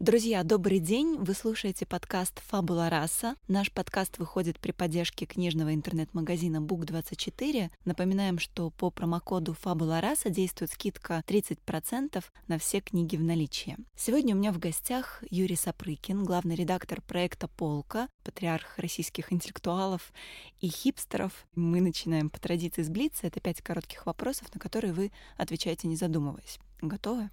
[0.00, 1.18] Друзья, добрый день!
[1.18, 3.36] Вы слушаете подкаст «Фабула раса».
[3.48, 7.70] Наш подкаст выходит при поддержке книжного интернет-магазина Book24.
[7.84, 13.76] Напоминаем, что по промокоду «Фабула раса» действует скидка 30% на все книги в наличии.
[13.94, 20.14] Сегодня у меня в гостях Юрий Сапрыкин, главный редактор проекта «Полка», патриарх российских интеллектуалов
[20.62, 21.46] и хипстеров.
[21.54, 23.26] Мы начинаем по традиции с Блица.
[23.26, 26.58] Это пять коротких вопросов, на которые вы отвечаете не задумываясь.
[26.80, 27.28] Готовы?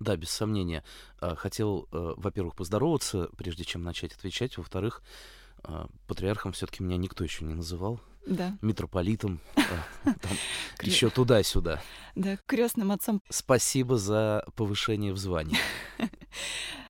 [0.00, 0.84] Да, без сомнения.
[1.20, 4.58] А, хотел, э, во-первых, поздороваться, прежде чем начать отвечать.
[4.58, 5.02] Во-вторых,
[5.62, 8.00] а, патриархом все-таки меня никто еще не называл.
[8.26, 8.56] Да.
[8.62, 9.40] Митрополитом,
[10.82, 11.82] еще туда-сюда.
[12.14, 13.20] Да, крестным отцом.
[13.28, 15.58] Спасибо за повышение в звании.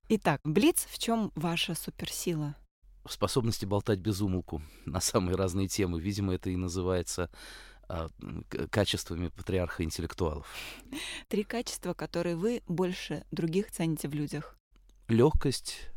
[0.09, 2.55] Итак, Блиц, в чем ваша суперсила?
[3.03, 5.99] В способности болтать без умолку на самые разные темы.
[5.99, 7.29] Видимо, это и называется
[8.71, 10.47] качествами патриарха интеллектуалов.
[11.27, 14.57] Три качества, которые вы больше других цените в людях.
[15.07, 15.89] Легкость,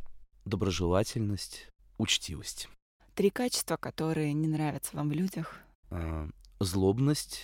[0.44, 2.68] доброжелательность, учтивость.
[3.14, 5.60] Три качества, которые не нравятся вам в людях.
[5.90, 6.28] А,
[6.60, 7.42] злобность,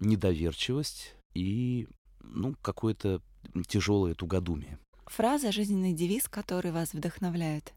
[0.00, 1.88] недоверчивость и
[2.20, 3.20] ну, какое-то
[3.68, 4.78] тяжелое тугодумие.
[5.06, 7.72] Фраза, жизненный девиз, который вас вдохновляет.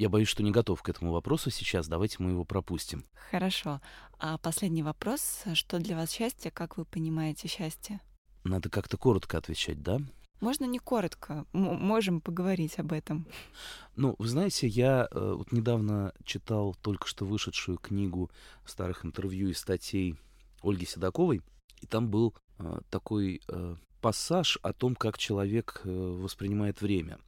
[0.00, 1.86] Я боюсь, что не готов к этому вопросу сейчас.
[1.86, 3.04] Давайте мы его пропустим.
[3.30, 3.82] Хорошо.
[4.18, 5.42] А последний вопрос.
[5.52, 6.50] Что для вас счастье?
[6.50, 8.00] Как вы понимаете счастье?
[8.42, 9.98] Надо как-то коротко отвечать, да?
[10.40, 11.44] Можно не коротко.
[11.52, 13.26] М- можем поговорить об этом.
[13.94, 18.30] Ну, вы знаете, я э, вот недавно читал только что вышедшую книгу
[18.64, 20.16] старых интервью и статей
[20.62, 21.42] Ольги Седоковой,
[21.82, 27.18] и там был э, такой э, пассаж о том, как человек э, воспринимает время.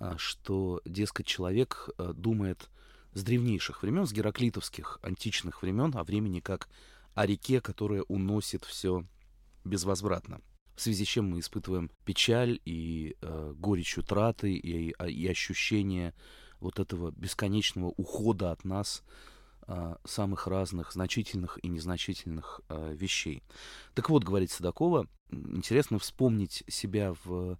[0.00, 2.70] А, что, дескать, человек э, думает
[3.12, 6.68] с древнейших времен, с гераклитовских античных времен о времени как
[7.14, 9.04] о реке, которая уносит все
[9.64, 10.40] безвозвратно.
[10.74, 16.14] В связи с чем мы испытываем печаль и э, горечь утраты и, а, и ощущение
[16.60, 19.02] вот этого бесконечного ухода от нас
[19.66, 23.42] э, самых разных значительных и незначительных э, вещей.
[23.92, 27.58] Так вот, говорит Садакова, интересно вспомнить себя в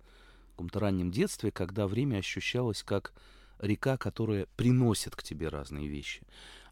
[0.60, 3.14] каком-то раннем детстве, когда время ощущалось как
[3.60, 6.20] река, которая приносит к тебе разные вещи,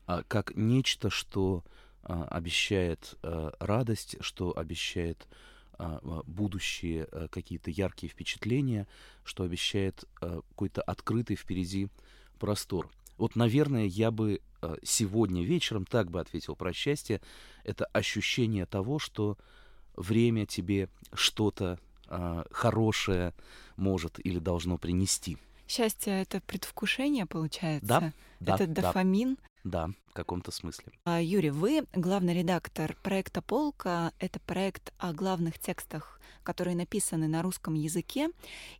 [0.04, 1.64] а как нечто, что
[2.02, 5.26] а, обещает а, радость, что обещает
[6.26, 8.88] будущие какие-то яркие впечатления,
[9.22, 11.86] что обещает какой-то открытый впереди
[12.40, 12.90] простор.
[13.16, 14.40] Вот, наверное, я бы
[14.82, 17.20] сегодня вечером так бы ответил про счастье.
[17.62, 19.38] Это ощущение того, что
[19.94, 21.78] время тебе что-то
[22.08, 23.34] а, хорошее
[23.76, 25.38] может или должно принести.
[25.66, 27.86] Счастье— это предвкушение, получается?
[27.86, 28.54] Да, да.
[28.54, 29.36] Это дофамин?
[29.64, 30.92] Да, в каком-то смысле.
[31.04, 34.12] А, Юрий, вы главный редактор проекта «Полка».
[34.18, 38.30] Это проект о главных текстах, которые написаны на русском языке.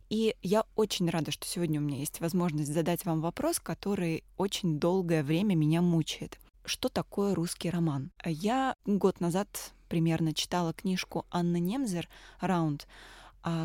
[0.09, 4.79] И я очень рада, что сегодня у меня есть возможность задать вам вопрос, который очень
[4.79, 6.39] долгое время меня мучает.
[6.65, 8.11] Что такое русский роман?
[8.25, 12.07] Я год назад примерно читала книжку Анны Немзер
[12.39, 12.87] «Раунд»,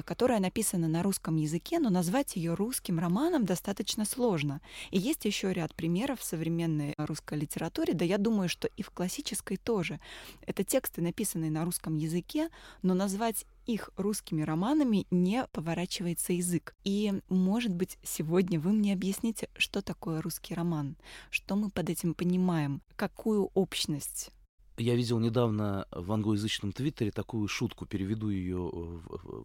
[0.05, 4.61] которая написана на русском языке, но назвать ее русским романом достаточно сложно.
[4.91, 8.91] И есть еще ряд примеров в современной русской литературе, да я думаю, что и в
[8.91, 10.01] классической тоже.
[10.47, 12.49] Это тексты, написанные на русском языке,
[12.83, 16.75] но назвать их русскими романами не поворачивается язык.
[16.85, 20.97] И, может быть, сегодня вы мне объясните, что такое русский роман,
[21.31, 24.31] что мы под этим понимаем, какую общность
[24.77, 29.43] я видел недавно в англоязычном твиттере такую шутку, переведу ее э,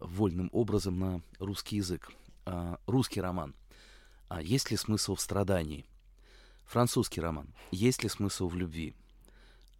[0.00, 2.10] вольным образом на русский язык.
[2.46, 3.54] А, русский роман.
[4.28, 5.86] А есть ли смысл в страдании?
[6.66, 7.48] Французский роман.
[7.70, 8.94] Есть ли смысл в любви?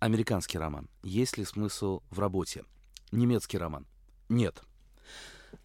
[0.00, 0.88] Американский роман.
[1.02, 2.64] Есть ли смысл в работе?
[3.12, 3.86] Немецкий роман.
[4.28, 4.62] Нет.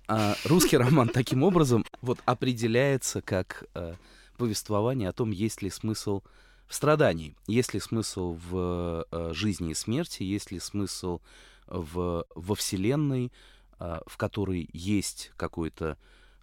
[0.08, 3.96] А русский роман таким образом вот определяется как э,
[4.38, 6.22] повествование о том, есть ли смысл
[6.70, 7.36] страдании.
[7.48, 11.20] Есть ли смысл в э, жизни и смерти, есть ли смысл
[11.68, 13.32] в, во Вселенной,
[13.80, 15.98] э, в которой есть какой-то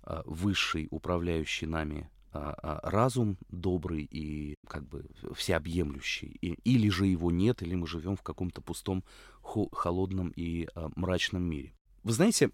[0.04, 7.60] э, высший управляющий нами разум добрый и как бы всеобъемлющий, и, или же его нет,
[7.60, 9.02] или мы живем в каком-то пустом,
[9.42, 11.74] холодном и мрачном мире.
[12.04, 12.52] Вы знаете,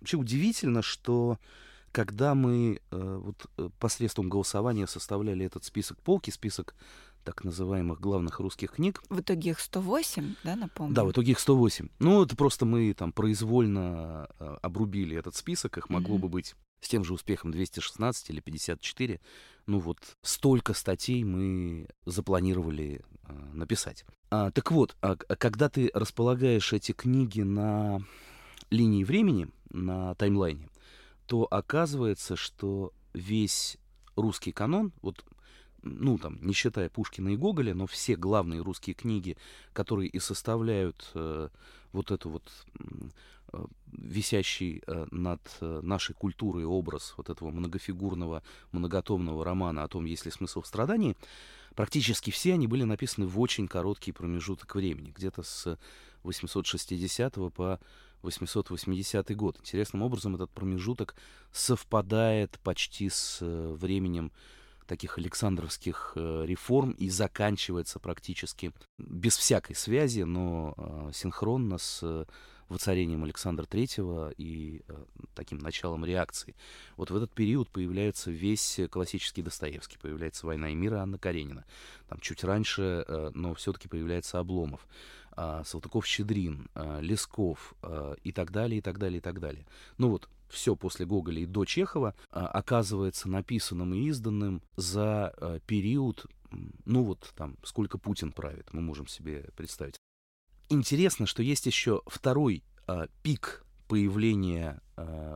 [0.00, 1.38] вообще удивительно, что
[1.92, 6.74] когда мы э, вот, э, посредством голосования составляли этот список полки, список
[7.22, 9.02] так называемых главных русских книг.
[9.08, 10.94] В итоге их 108, да, напомню?
[10.94, 11.88] Да, в итоге их 108.
[12.00, 16.20] Ну, это просто мы там произвольно э, обрубили этот список, их могло mm-hmm.
[16.20, 19.20] бы быть с тем же успехом 216 или 54.
[19.66, 24.04] Ну вот столько статей мы запланировали э, написать.
[24.30, 28.00] А, так вот, а, когда ты располагаешь эти книги на
[28.70, 30.68] линии времени, на таймлайне,
[31.32, 33.78] то оказывается, что весь
[34.16, 35.24] русский канон, вот
[35.82, 39.38] ну, там, не считая Пушкина и Гоголя, но все главные русские книги,
[39.72, 41.48] которые и составляют э,
[41.92, 42.42] вот эту вот
[43.54, 48.42] э, висящий э, над э, нашей культурой образ вот этого многофигурного,
[48.72, 51.16] многотомного романа о том, есть ли смысл в страдании,
[51.74, 55.78] практически все они были написаны в очень короткий промежуток времени, где-то с
[56.24, 57.80] 860 по
[58.22, 59.58] 880 год.
[59.60, 61.14] Интересным образом этот промежуток
[61.52, 64.32] совпадает почти с э, временем
[64.86, 72.26] таких александровских э, реформ и заканчивается практически без всякой связи, но э, синхронно с
[72.68, 74.80] воцарением Александра Третьего и
[75.34, 76.54] таким началом реакции.
[76.96, 81.66] Вот в этот период появляется весь классический Достоевский, появляется «Война и мир» Анна Каренина.
[82.08, 83.04] Там чуть раньше,
[83.34, 84.86] но все-таки появляется Обломов.
[85.36, 89.66] Э, Салтыков-Щедрин, э, Лесков э, и так далее, и так далее, и так далее.
[89.98, 95.58] Ну вот, все после Гоголя и до Чехова а, оказывается написанным и изданным за а,
[95.60, 96.26] период,
[96.84, 99.96] ну вот там, сколько Путин правит, мы можем себе представить.
[100.68, 104.80] Интересно, что есть еще второй а, пик появления,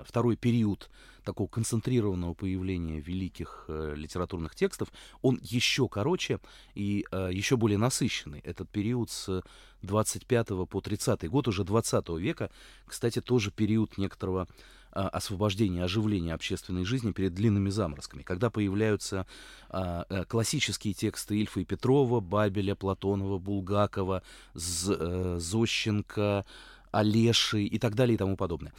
[0.06, 0.90] второй период
[1.26, 4.88] такого концентрированного появления великих э, литературных текстов,
[5.20, 6.38] он еще короче
[6.74, 8.40] и э, еще более насыщенный.
[8.40, 9.42] Этот период с
[9.82, 12.50] 25 по 30 год, уже 20 века,
[12.86, 14.48] кстати, тоже период некоторого
[14.92, 19.26] а, освобождения, оживления общественной жизни перед длинными заморозками, когда появляются
[19.68, 24.22] а, а, классические тексты Ильфа и Петрова, Бабеля, Платонова, Булгакова,
[24.54, 26.46] З, а, Зощенко,
[26.92, 28.72] Олеши и так далее и тому подобное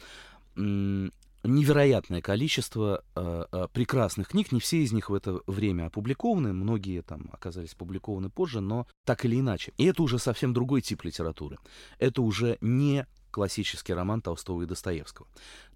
[1.48, 4.52] невероятное количество э, э, прекрасных книг.
[4.52, 9.24] Не все из них в это время опубликованы, многие там оказались опубликованы позже, но так
[9.24, 9.72] или иначе.
[9.76, 11.58] И это уже совсем другой тип литературы.
[11.98, 15.28] Это уже не классический роман Толстого и Достоевского.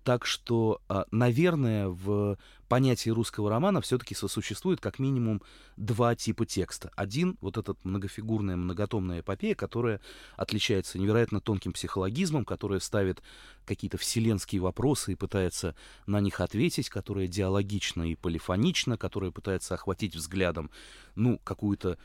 [0.04, 2.36] Так что, а, наверное, в
[2.72, 5.42] понятии русского романа все-таки сосуществует как минимум
[5.76, 6.90] два типа текста.
[6.96, 10.00] Один, вот этот многофигурная, многотомная эпопея, которая
[10.38, 13.22] отличается невероятно тонким психологизмом, которая ставит
[13.66, 15.76] какие-то вселенские вопросы и пытается
[16.06, 20.70] на них ответить, которая диалогична и полифонична, которая пытается охватить взглядом,
[21.14, 21.98] ну, какую-то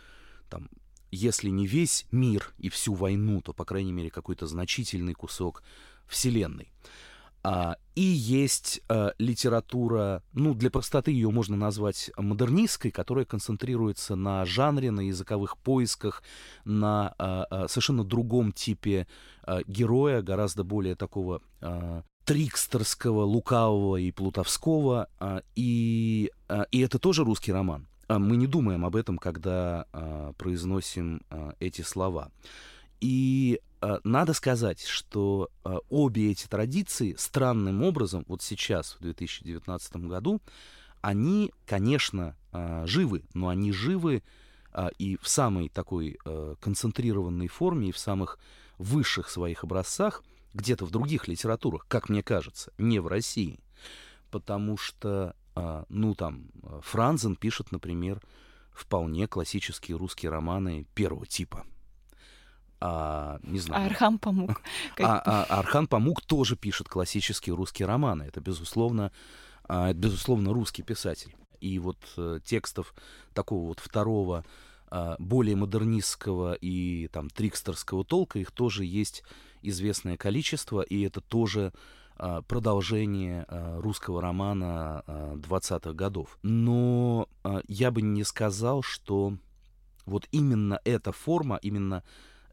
[0.50, 0.68] там
[1.12, 5.64] если не весь мир и всю войну, то, по крайней мере, какой-то значительный кусок
[6.08, 6.74] Вселенной.
[7.50, 14.46] А, и есть а, литература, ну, для простоты ее можно назвать модернистской, которая концентрируется на
[14.46, 16.24] жанре, на языковых поисках,
[16.66, 19.08] на а, совершенно другом типе
[19.66, 21.42] героя, гораздо более такого
[22.26, 25.08] трикстерского, лукавого и плутовского.
[25.56, 26.30] И,
[26.72, 27.88] и это тоже русский роман.
[28.10, 29.86] Мы не думаем об этом, когда
[30.38, 31.22] произносим
[31.62, 32.30] эти слова.
[33.00, 33.62] И
[34.04, 40.42] надо сказать, что а, обе эти традиции странным образом, вот сейчас, в 2019 году,
[41.02, 44.24] они, конечно, а, живы, но они живы
[45.00, 46.20] и в самой такой
[46.60, 48.38] концентрированной форме, и в самых
[48.78, 50.24] высших своих образцах,
[50.54, 53.60] где-то в других литературах, как мне кажется, не в России.
[54.30, 55.36] Потому что
[55.90, 56.52] ну, там,
[56.84, 58.22] Франзен пишет, например,
[58.72, 61.66] вполне классические русские романы первого типа.
[62.80, 63.88] А, не знаю.
[63.88, 64.62] Архан Памук.
[65.00, 68.24] А, а, Архан Памук тоже пишет классические русские романы.
[68.24, 69.12] Это, безусловно,
[69.64, 71.36] а, это, безусловно, русский писатель.
[71.60, 72.94] И вот а, текстов
[73.34, 74.46] такого вот второго,
[74.90, 79.24] а, более модернистского и там трикстерского толка, их тоже есть
[79.62, 81.74] известное количество, и это тоже
[82.16, 86.38] а, продолжение а, русского романа 20-х а, годов.
[86.42, 87.30] Но
[87.68, 89.34] я бы не сказал, что
[90.06, 92.04] вот именно эта форма, именно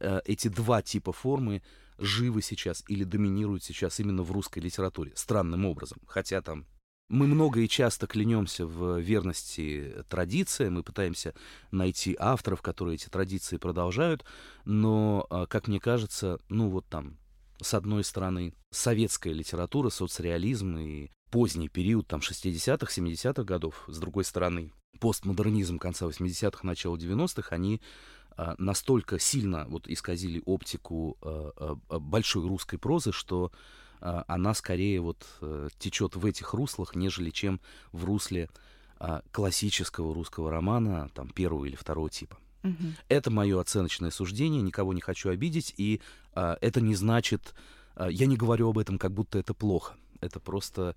[0.01, 1.63] эти два типа формы
[1.99, 5.13] живы сейчас или доминируют сейчас именно в русской литературе.
[5.15, 5.99] Странным образом.
[6.07, 6.67] Хотя там
[7.09, 11.35] мы много и часто клянемся в верности традициям, мы пытаемся
[11.71, 14.25] найти авторов, которые эти традиции продолжают,
[14.65, 17.19] но, как мне кажется, ну вот там
[17.61, 24.25] с одной стороны, советская литература, соцреализм и поздний период там 60-х, 70-х годов, с другой
[24.25, 27.81] стороны, постмодернизм конца 80-х, начала 90-х, они
[28.59, 33.53] настолько сильно вот исказили оптику а, а, большой русской прозы, что
[34.01, 35.27] она скорее вот
[35.79, 37.59] течет в этих руслах, нежели чем
[37.91, 38.51] в русле
[39.31, 42.37] классического русского романа, там, первого или второго типа.
[42.65, 42.95] Угу.
[43.09, 46.01] Это мое оценочное суждение, никого не хочу обидеть, и
[46.33, 47.55] а, это не значит,
[47.95, 49.95] а, я не говорю об этом, как будто это плохо.
[50.21, 50.97] Это просто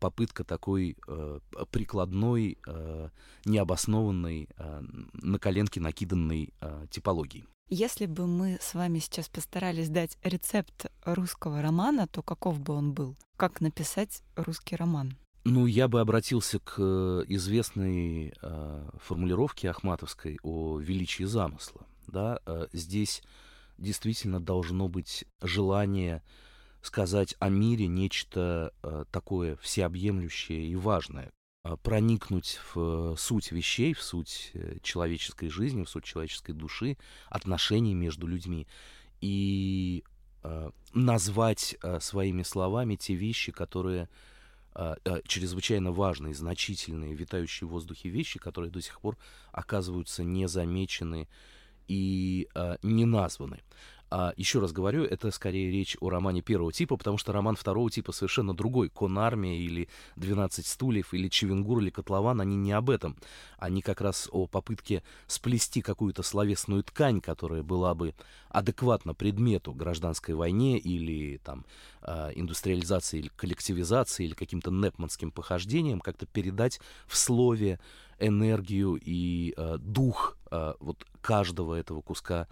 [0.00, 1.38] попытка такой а,
[1.70, 3.10] прикладной, а,
[3.44, 7.46] необоснованной, а, на коленке накиданной а, типологии.
[7.68, 12.92] Если бы мы с вами сейчас постарались дать рецепт русского романа, то каков бы он
[12.92, 13.16] был?
[13.36, 15.16] Как написать русский роман?
[15.44, 21.86] Ну, я бы обратился к э, известной э, формулировке Ахматовской о величии замысла.
[22.06, 22.38] Да?
[22.46, 23.22] Э, здесь
[23.78, 26.22] действительно должно быть желание
[26.86, 31.32] сказать о мире нечто э, такое всеобъемлющее и важное,
[31.64, 36.96] э, проникнуть в суть вещей, в суть э, человеческой жизни, в суть человеческой души,
[37.28, 38.66] отношений между людьми
[39.20, 40.04] и
[40.44, 44.08] э, назвать э, своими словами те вещи, которые
[44.78, 49.16] а, а, чрезвычайно важные, значительные, витающие в воздухе вещи, которые до сих пор
[49.50, 51.28] оказываются незамечены
[51.88, 53.62] и а, не названы.
[54.08, 57.90] А, еще раз говорю, это скорее речь о романе первого типа, потому что роман второго
[57.90, 58.88] типа совершенно другой.
[58.88, 63.16] Конармия или «12 стульев» или «Чевенгур» или «Котлован», они не об этом.
[63.58, 68.14] Они как раз о попытке сплести какую-то словесную ткань, которая была бы
[68.48, 71.66] адекватна предмету гражданской войне или там
[72.02, 77.80] а, индустриализации или коллективизации или каким-то непманским похождением, как-то передать в слове
[78.18, 82.48] энергию и э, дух э, вот каждого этого куска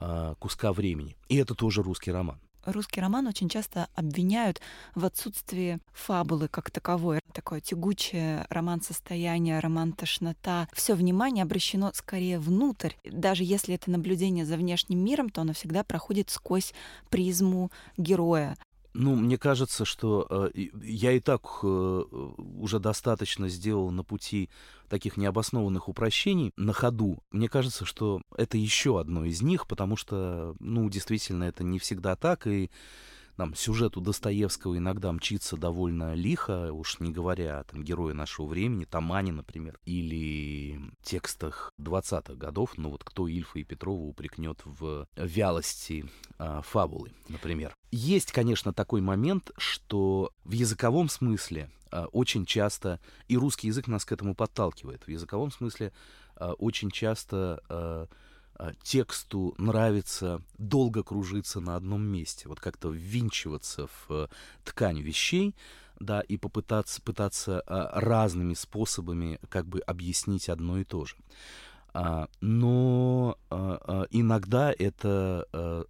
[0.00, 1.16] э, куска времени.
[1.28, 2.40] И это тоже русский роман.
[2.64, 4.60] Русский роман очень часто обвиняют
[4.94, 7.20] в отсутствии фабулы как таковой.
[7.32, 10.68] Такое тягучее роман состояния, роман тошнота.
[10.74, 12.92] Все внимание обращено скорее внутрь.
[13.04, 16.74] Даже если это наблюдение за внешним миром, то оно всегда проходит сквозь
[17.08, 18.56] призму героя.
[18.94, 20.50] Ну, мне кажется, что э,
[20.82, 24.48] я и так э, уже достаточно сделал на пути
[24.88, 27.22] таких необоснованных упрощений на ходу.
[27.30, 32.16] Мне кажется, что это еще одно из них, потому что, ну, действительно, это не всегда
[32.16, 32.70] так, и
[33.38, 38.46] там, сюжет у Достоевского иногда мчится довольно лихо, уж не говоря о там, герое нашего
[38.46, 45.06] времени, Тамани, например, или текстах 20-х годов, ну вот кто Ильфа и Петрова упрекнет в
[45.14, 46.06] вялости
[46.40, 47.77] э, фабулы, например.
[47.90, 54.04] Есть, конечно, такой момент, что в языковом смысле э, очень часто, и русский язык нас
[54.04, 55.92] к этому подталкивает, в языковом смысле
[56.36, 58.06] э, очень часто э,
[58.58, 64.26] а, тексту нравится долго кружиться на одном месте, вот как-то ввинчиваться в э,
[64.64, 65.54] ткань вещей,
[66.00, 71.14] да, и попытаться пытаться а, разными способами как бы объяснить одно и то же.
[71.94, 73.38] А, но
[74.10, 75.86] иногда это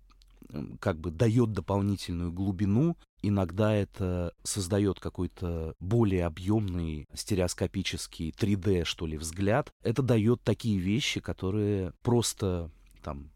[0.81, 9.17] как бы дает дополнительную глубину, иногда это создает какой-то более объемный стереоскопический 3D, что ли,
[9.17, 9.73] взгляд.
[9.83, 12.71] Это дает такие вещи, которые просто
[13.03, 13.31] там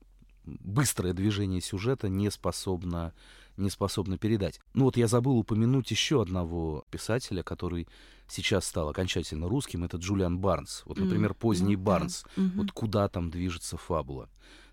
[0.45, 3.14] быстрое движение сюжета не способно
[3.59, 4.61] не способно передать.
[4.73, 7.87] Ну вот я забыл упомянуть еще одного писателя, который
[8.26, 10.83] сейчас стал окончательно русским, это Джулиан Барнс.
[10.87, 11.78] Вот, например, поздний mm-hmm.
[11.78, 12.25] Барнс.
[12.37, 12.50] Mm-hmm.
[12.57, 14.31] Вот куда там движется фабула.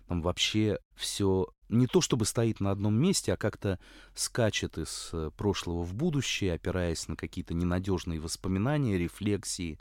[0.08, 3.78] Там вообще все не то чтобы стоит на одном месте, а как-то
[4.14, 9.78] скачет из э, прошлого в будущее, опираясь на какие-то ненадежные воспоминания, рефлексии,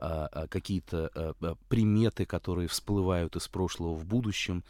[0.00, 4.64] а, а, какие-то а, приметы, которые всплывают из прошлого в будущем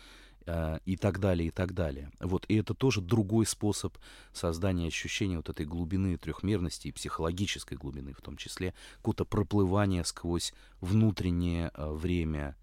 [0.84, 2.10] и так далее, и так далее.
[2.20, 3.96] Вот, и это тоже другой способ
[4.34, 10.52] создания ощущения вот этой глубины трехмерности и психологической глубины в том числе, какого-то проплывания сквозь
[10.82, 12.56] внутреннее время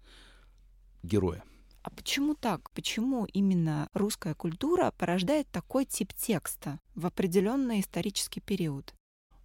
[1.02, 1.42] героя.
[1.82, 2.70] А почему так?
[2.70, 8.94] Почему именно русская культура порождает такой тип текста в определенный исторический период?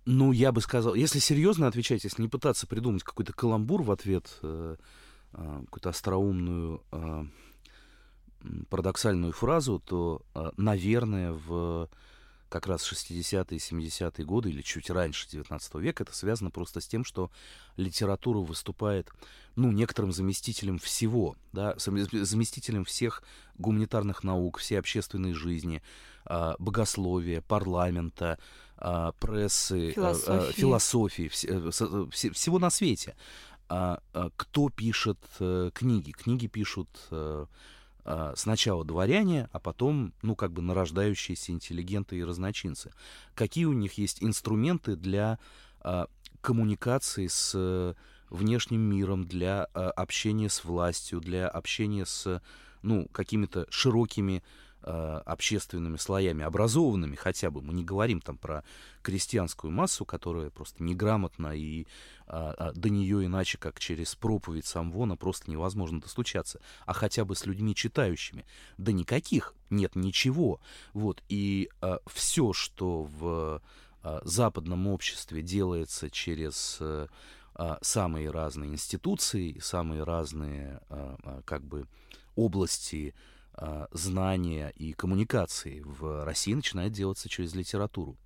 [0.06, 4.38] Ну, я бы сказал, если серьезно отвечать, если не пытаться придумать какой-то каламбур в ответ,
[4.42, 4.78] э,
[5.34, 7.26] э, какую-то остроумную, э,
[8.70, 10.22] парадоксальную фразу, то,
[10.56, 11.90] наверное, в
[12.50, 17.04] как раз 60-е, 70-е годы или чуть раньше 19 века, это связано просто с тем,
[17.04, 17.32] что
[17.76, 19.10] литература выступает,
[19.56, 23.24] ну, некоторым заместителем всего, да, заместителем всех
[23.58, 25.82] гуманитарных наук, всей общественной жизни,
[26.26, 28.38] а, богословия, парламента,
[28.78, 33.16] а, прессы, философии, философии э, всего на свете.
[33.68, 36.12] Кто пишет э, книги?
[36.12, 37.48] Книги пишут э, а,
[38.36, 42.92] сначала дворяне, а потом, ну, как бы нарождающиеся интеллигенты и разночинцы.
[43.36, 45.40] Какие у них есть инструменты для
[45.82, 46.08] а,
[46.42, 47.96] коммуникации с
[48.30, 52.42] внешним миром, для а, общения с властью, для общения с,
[52.82, 54.44] ну, какими-то широкими
[54.88, 57.62] общественными слоями, образованными хотя бы.
[57.62, 58.64] Мы не говорим там про
[59.02, 61.88] крестьянскую массу, которая просто неграмотна, и
[62.28, 66.60] а, а, до нее иначе, как через проповедь самвона, просто невозможно достучаться.
[66.86, 68.46] А хотя бы с людьми читающими.
[68.78, 70.60] Да никаких, нет ничего.
[70.94, 73.62] Вот, и а, все, что в
[74.04, 77.08] а, западном обществе делается через а,
[77.60, 81.88] а самые разные институции, самые разные а, а, как бы
[82.36, 83.16] области
[83.92, 88.18] знания и коммуникации в России начинает делаться через литературу.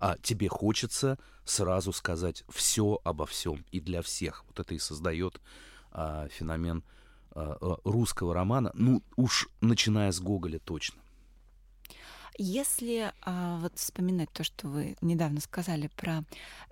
[0.00, 4.44] А тебе хочется сразу сказать все обо всем и для всех.
[4.46, 5.40] Вот это и создает
[5.90, 6.84] а, феномен
[7.32, 11.00] а, русского романа, ну уж начиная с Гоголя точно.
[12.40, 16.22] Если а, вот вспоминать то, что вы недавно сказали про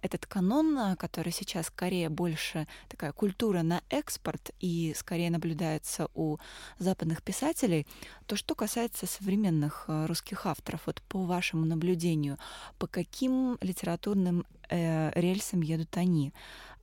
[0.01, 6.39] этот канон, а, который сейчас скорее больше такая культура на экспорт и скорее наблюдается у
[6.79, 7.85] западных писателей,
[8.27, 12.39] то что касается современных а, русских авторов, вот по вашему наблюдению,
[12.79, 16.33] по каким литературным э, рельсам едут они?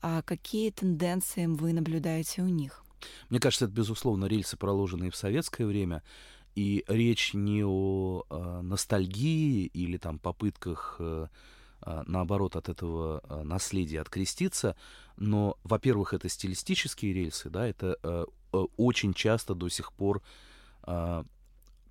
[0.02, 2.84] А какие тенденции вы наблюдаете у них?
[3.30, 6.04] Мне кажется, это, безусловно, рельсы, проложенные в советское время.
[6.56, 11.28] И речь не о э, ностальгии или там попытках, э,
[11.82, 14.76] э, наоборот, от этого э, наследия откреститься,
[15.18, 18.26] но, во-первых, это стилистические рельсы, да, это э,
[18.78, 20.22] очень часто до сих пор,
[20.86, 21.24] э,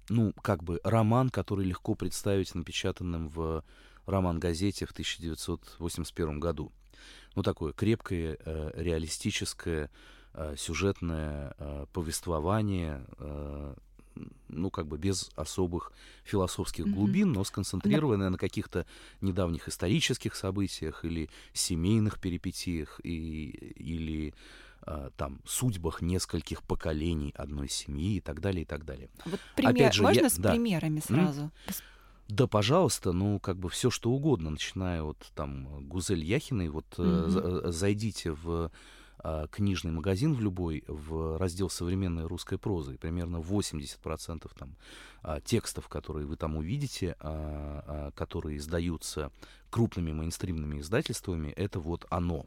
[0.09, 3.65] ну, как бы роман, который легко представить напечатанным в
[4.07, 6.73] роман-газете в 1981 году.
[7.35, 9.91] Ну, такое крепкое, э, реалистическое,
[10.35, 13.75] э, сюжетное э, повествование, э,
[14.49, 15.93] ну, как бы без особых
[16.25, 18.87] философских глубин, но сконцентрированная на каких-то
[19.21, 24.35] недавних исторических событиях или семейных перипетиях и, или
[24.87, 29.09] э, там судьбах нескольких поколений одной семьи и так далее, и так далее.
[29.25, 31.51] Вот пример, Опять же, можно я, с да, примерами сразу?
[32.29, 37.71] Да, пожалуйста, ну, как бы все что угодно, начиная от там Гузель Яхиной, вот mm-hmm.
[37.73, 38.71] зайдите в
[39.51, 44.77] книжный магазин в любой, в раздел современной русской прозы, примерно 80% там,
[45.23, 49.31] а, текстов, которые вы там увидите, а, которые издаются
[49.71, 52.47] крупными мейнстримными издательствами, это вот оно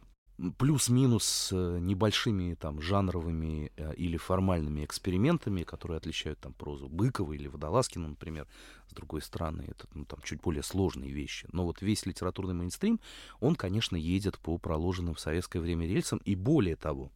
[0.58, 7.48] плюс-минус э, небольшими там жанровыми э, или формальными экспериментами, которые отличают там прозу Быкова или
[7.48, 8.48] Водолазкина, например,
[8.90, 11.48] с другой стороны, это ну, там чуть более сложные вещи.
[11.52, 13.00] Но вот весь литературный мейнстрим,
[13.40, 17.12] он, конечно, едет по проложенным в советское время рельсам, и более того,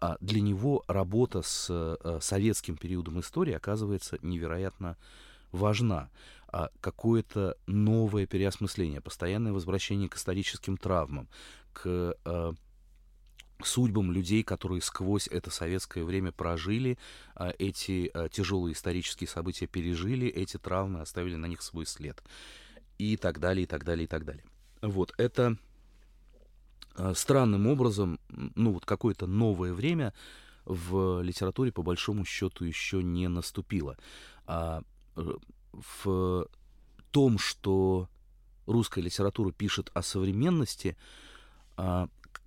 [0.00, 4.96] а, для него работа с э, советским периодом истории оказывается невероятно
[5.52, 6.10] важна.
[6.50, 11.28] А какое-то новое переосмысление, постоянное возвращение к историческим травмам,
[11.82, 12.52] к э,
[13.62, 16.98] судьбам людей, которые сквозь это советское время прожили,
[17.36, 22.22] э, эти э, тяжелые исторические события пережили, эти травмы оставили на них свой след.
[22.98, 24.44] И так далее, и так далее, и так далее.
[24.82, 25.56] Вот, это
[26.96, 30.14] э, странным образом, ну вот какое-то новое время
[30.64, 33.96] в литературе по большому счету еще не наступило.
[34.46, 34.82] А
[35.16, 36.46] в
[37.10, 38.08] том, что
[38.66, 41.27] русская литература пишет о современности, а,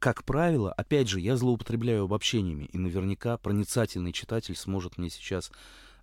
[0.01, 5.51] как правило, опять же, я злоупотребляю обобщениями, и наверняка проницательный читатель сможет мне сейчас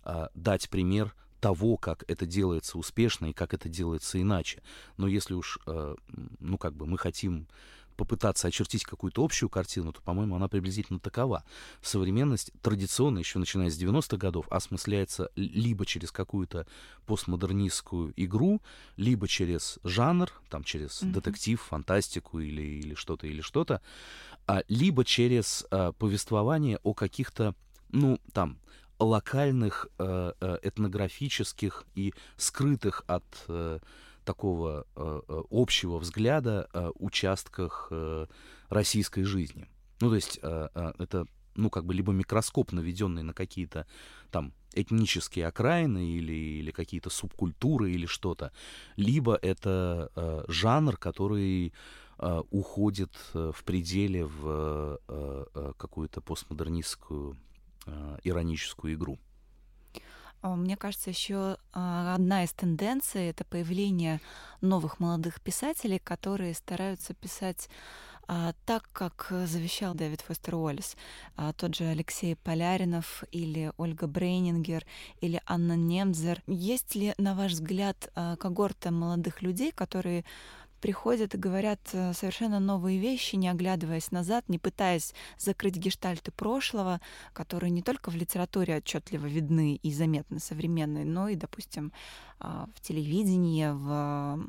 [0.05, 4.61] а, дать пример того, как это делается успешно и как это делается иначе.
[4.95, 5.95] Но если уж, а,
[6.39, 7.47] ну, как бы мы хотим
[7.99, 11.43] попытаться очертить какую-то общую картину, то, по-моему, она приблизительно такова.
[11.81, 16.65] Современность традиционно, еще начиная с 90-х годов, осмысляется либо через какую-то
[17.05, 18.61] постмодернистскую игру,
[18.95, 21.11] либо через жанр, там, через mm-hmm.
[21.11, 23.81] детектив, фантастику или, или что-то, или что-то,
[24.47, 27.53] а, либо через а, повествование о каких-то,
[27.89, 28.59] ну, там,
[28.99, 33.79] локальных э, э, этнографических и скрытых от э,
[34.29, 38.27] такого э, э, общего взгляда э, участках э,
[38.69, 39.67] российской жизни.
[40.01, 43.85] Ну, то есть это, ну, как бы либо микроскоп, наведенный на какие-то
[44.31, 48.53] там этнические окраины или, или какие-то субкультуры или что-то,
[48.95, 51.73] либо это жанр, который
[52.49, 54.99] уходит в пределе в
[55.77, 57.35] какую-то постмодернистскую
[58.23, 59.19] ироническую игру.
[60.41, 64.21] А, мне кажется, еще а, одна из тенденций это появление
[64.61, 67.69] новых молодых писателей, которые стараются писать
[68.27, 70.95] а, так, как завещал Дэвид Фостер Уоллес.
[71.57, 74.85] Тот же Алексей Поляринов или Ольга Брейнингер
[75.19, 76.41] или Анна Немзер.
[76.47, 80.25] Есть ли, на ваш взгляд, когорта молодых людей, которые
[80.79, 87.01] приходят и говорят э, совершенно новые вещи, не оглядываясь назад, не пытаясь закрыть гештальты прошлого,
[87.33, 91.91] которые не только в литературе отчетливо видны и заметны современные, но и, допустим,
[92.39, 94.39] а, в телевидении, в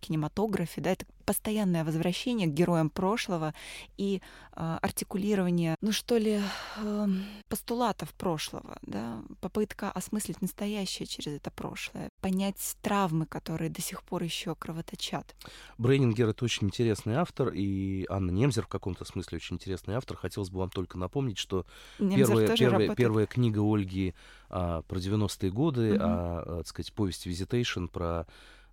[0.00, 3.52] кинематографе, да, это постоянное возвращение к героям прошлого
[3.98, 4.22] и
[4.56, 6.40] э, артикулирование, ну что ли,
[6.78, 7.06] э,
[7.50, 14.22] постулатов прошлого, да, попытка осмыслить настоящее через это прошлое, понять травмы, которые до сих пор
[14.22, 15.36] еще кровоточат.
[15.76, 20.16] Брейнингер— это очень интересный автор, и Анна Немзер в каком-то смысле очень интересный автор.
[20.16, 21.66] Хотелось бы вам только напомнить, что
[21.98, 24.14] первая, первая, первая книга Ольги
[24.48, 25.98] а, про 90-е годы, mm-hmm.
[26.00, 28.26] а, так сказать, повесть «Визитейшн» про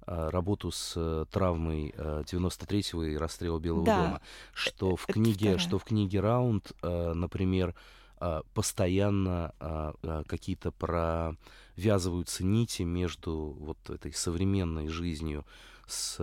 [0.05, 4.03] работу с э, травмой 93-го э, и расстрела Белого да.
[4.03, 4.21] дома,
[4.53, 7.75] что э, в книге, что в книге Раунд, например,
[8.53, 9.53] постоянно
[10.27, 15.45] какие-то провязываются нити между вот этой современной жизнью
[15.85, 16.17] с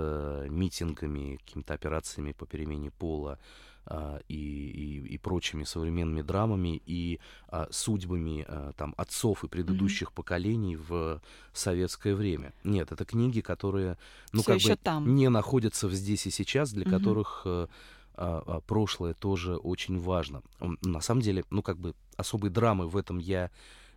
[0.48, 3.38] митингами, какими-то операциями по перемене пола,
[3.86, 10.08] а, и, и, и прочими современными драмами и а, судьбами а, там отцов и предыдущих
[10.08, 10.14] mm-hmm.
[10.14, 11.20] поколений в
[11.52, 12.52] советское время.
[12.64, 13.98] Нет, это книги, которые
[14.32, 15.14] ну Всё как бы там.
[15.14, 16.90] не находятся в здесь и сейчас, для mm-hmm.
[16.90, 17.68] которых а,
[18.14, 20.42] а, прошлое тоже очень важно.
[20.82, 23.50] На самом деле, ну как бы особой драмы в этом я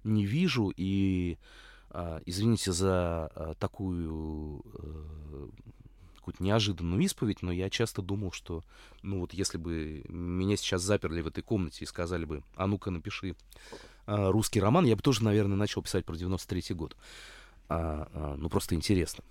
[0.04, 1.38] не вижу и
[1.89, 5.50] а, извините за а, такую а,
[6.25, 8.63] какую-то неожиданную исповедь, но я часто думал, что,
[9.03, 12.89] ну вот если бы меня сейчас заперли в этой комнате и сказали бы, а ну-ка
[12.89, 13.35] напиши
[14.07, 16.97] а, русский роман, я бы тоже, наверное, начал писать про 93-й год.
[17.69, 19.23] А, а, ну просто интересно.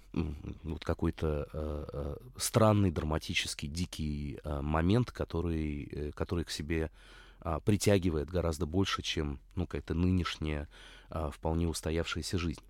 [0.63, 6.93] Вот какой-то а, а, странный, драматический, дикий а, момент, который, э, который к себе
[7.41, 10.69] а, притягивает гораздо больше, чем ну, какая-то нынешняя
[11.11, 12.63] а, вполне устоявшаяся жизнь.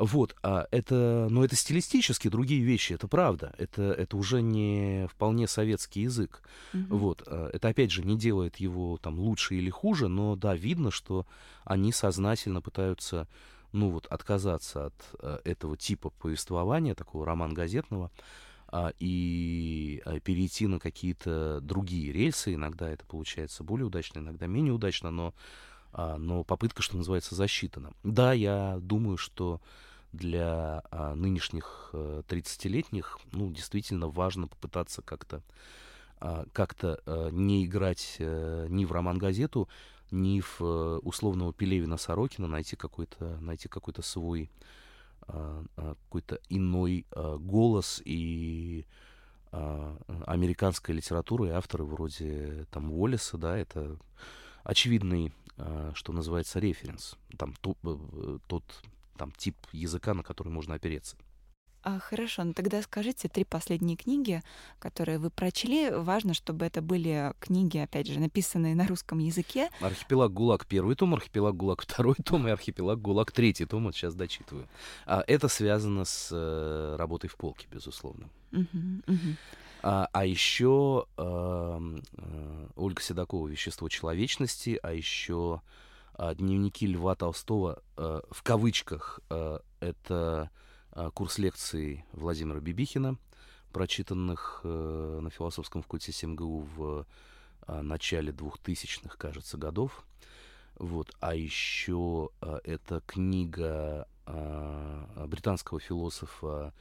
[0.00, 3.54] Вот, а это, но это стилистически другие вещи, это правда.
[3.58, 6.42] Это, это уже не вполне советский язык.
[6.72, 6.86] Mm-hmm.
[6.88, 10.90] Вот, а, это опять же не делает его там лучше или хуже, но да, видно,
[10.90, 11.26] что
[11.64, 13.28] они сознательно пытаются,
[13.72, 18.10] ну вот, отказаться от а, этого типа повествования, такого роман-газетного,
[18.68, 22.54] а, и а, перейти на какие-то другие рельсы.
[22.54, 25.34] Иногда это получается более удачно, иногда менее удачно, но,
[25.92, 27.92] а, но попытка, что называется, засчитана.
[28.02, 29.60] Да, я думаю, что
[30.12, 35.42] для а, нынешних а, 30-летних, ну, действительно важно попытаться как-то
[36.18, 39.68] а, как-то а, не играть а, ни в роман-газету,
[40.10, 44.50] ни в а, условного Пелевина Сорокина, найти какой-то, найти какой-то свой,
[45.22, 48.84] а, а, какой-то иной а, голос и
[50.26, 53.96] американская литература и авторы вроде там Уоллеса, да, это
[54.62, 55.32] очевидный,
[55.94, 57.16] что называется, референс.
[57.36, 58.62] Там то, э, тот
[59.20, 61.16] там тип языка, на который можно опереться.
[61.82, 64.42] А, хорошо, ну тогда скажите три последние книги,
[64.78, 65.90] которые вы прочли.
[65.90, 69.68] Важно, чтобы это были книги, опять же, написанные на русском языке.
[69.80, 73.84] Архипелаг ГУЛАГ первый том, Архипелаг ГУЛАГ второй том и Архипелаг ГУЛАГ третий том.
[73.84, 74.66] Вот сейчас дочитываю.
[75.04, 78.30] А это связано с э, работой в полке, безусловно.
[79.82, 85.62] А, а еще э, э, Ольга Седокова «Вещество человечности», а еще
[86.34, 90.50] дневники Льва Толстого э, в кавычках э, это
[91.14, 93.16] курс лекций Владимира Бибихина,
[93.72, 97.06] прочитанных на философском факультете МГУ в
[97.68, 100.04] начале 2000-х, кажется, годов.
[100.74, 101.14] Вот.
[101.20, 106.74] А еще это книга британского философа,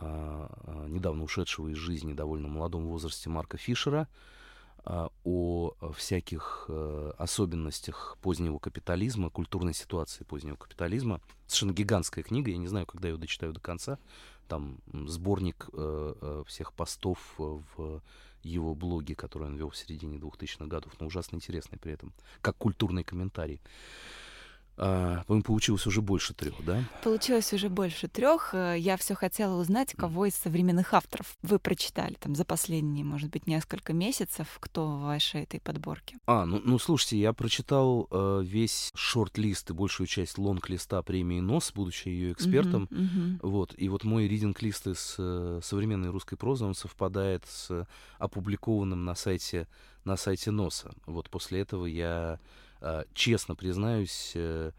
[0.00, 4.43] недавно ушедшего из жизни довольно молодом возрасте Марка Фишера, а,
[4.84, 11.20] о всяких э, особенностях позднего капитализма, культурной ситуации позднего капитализма.
[11.46, 13.98] Совершенно гигантская книга, я не знаю, когда ее дочитаю до конца.
[14.48, 18.02] Там сборник э, э, всех постов в
[18.42, 22.56] его блоге, который он вел в середине 2000-х годов, но ужасно интересный при этом, как
[22.56, 23.60] культурный комментарий.
[24.76, 26.82] А, по-моему, получилось уже больше трех, да?
[27.02, 28.54] Получилось уже больше трех.
[28.54, 33.30] Э, я все хотела узнать, кого из современных авторов вы прочитали там за последние, может
[33.30, 36.16] быть, несколько месяцев, кто в вашей этой подборке.
[36.26, 41.72] А, ну, ну слушайте, я прочитал э, весь шорт-лист и большую часть лонг-листа премии НОС,
[41.72, 42.88] будучи ее экспертом.
[42.90, 43.38] Uh-huh, uh-huh.
[43.42, 47.86] Вот, и вот мой ридинг-лист из э, современной русской прозы, он совпадает с
[48.18, 49.68] опубликованным на сайте,
[50.04, 50.92] на сайте НОСа.
[51.06, 52.40] Вот после этого я
[53.14, 54.72] честно признаюсь, э,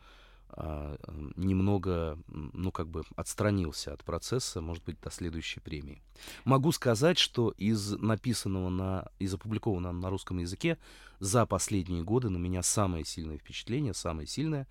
[0.58, 0.96] а,
[1.36, 6.02] немного, ну, как бы отстранился от процесса, может быть, до следующей премии.
[6.46, 10.78] Могу сказать, что из написанного на, из опубликованного на русском языке
[11.20, 14.66] за последние годы на меня самое сильное впечатление, самое сильное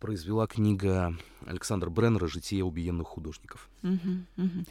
[0.00, 3.68] произвела книга Александра Бреннера «Житие убиенных художников».
[3.82, 4.64] Угу, угу.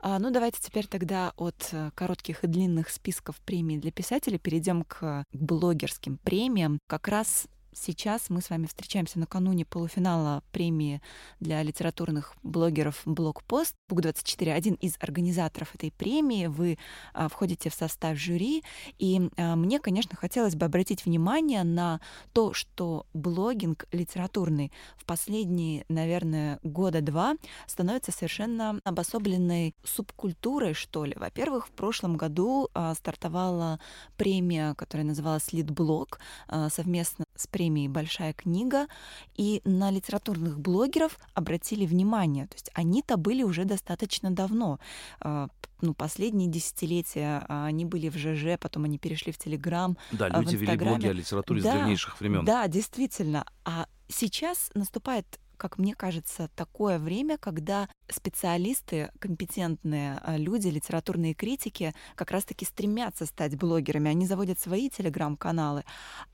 [0.00, 4.84] А, ну, давайте теперь тогда от э, коротких и длинных списков премий для писателей перейдем
[4.84, 6.78] к блогерским премиям.
[6.86, 11.00] Как раз Сейчас мы с вами встречаемся накануне полуфинала премии
[11.38, 13.76] для литературных блогеров «Блогпост».
[13.88, 16.46] БУК-24— один из организаторов этой премии.
[16.46, 16.78] Вы
[17.14, 18.64] а, входите в состав жюри.
[18.98, 22.00] И а, мне, конечно, хотелось бы обратить внимание на
[22.32, 27.36] то, что блогинг литературный в последние, наверное, года два
[27.68, 31.14] становится совершенно обособленной субкультурой, что ли.
[31.16, 33.78] Во-первых, в прошлом году а, стартовала
[34.16, 38.86] премия, которая называлась «Литблог», а, совместно с премией «Большая книга»,
[39.34, 42.46] и на литературных блогеров обратили внимание.
[42.46, 44.78] То есть они-то были уже достаточно давно.
[45.20, 45.48] А,
[45.80, 50.40] ну, последние десятилетия а, они были в ЖЖ, потом они перешли в Телеграм, Да, а,
[50.40, 52.44] люди вели блоги о литературе да, с древнейших времен.
[52.44, 53.44] Да, действительно.
[53.64, 61.94] А сейчас наступает как мне кажется, такое время, когда специалисты, компетентные а, люди, литературные критики
[62.14, 64.10] как раз-таки стремятся стать блогерами.
[64.10, 65.84] Они заводят свои телеграм-каналы,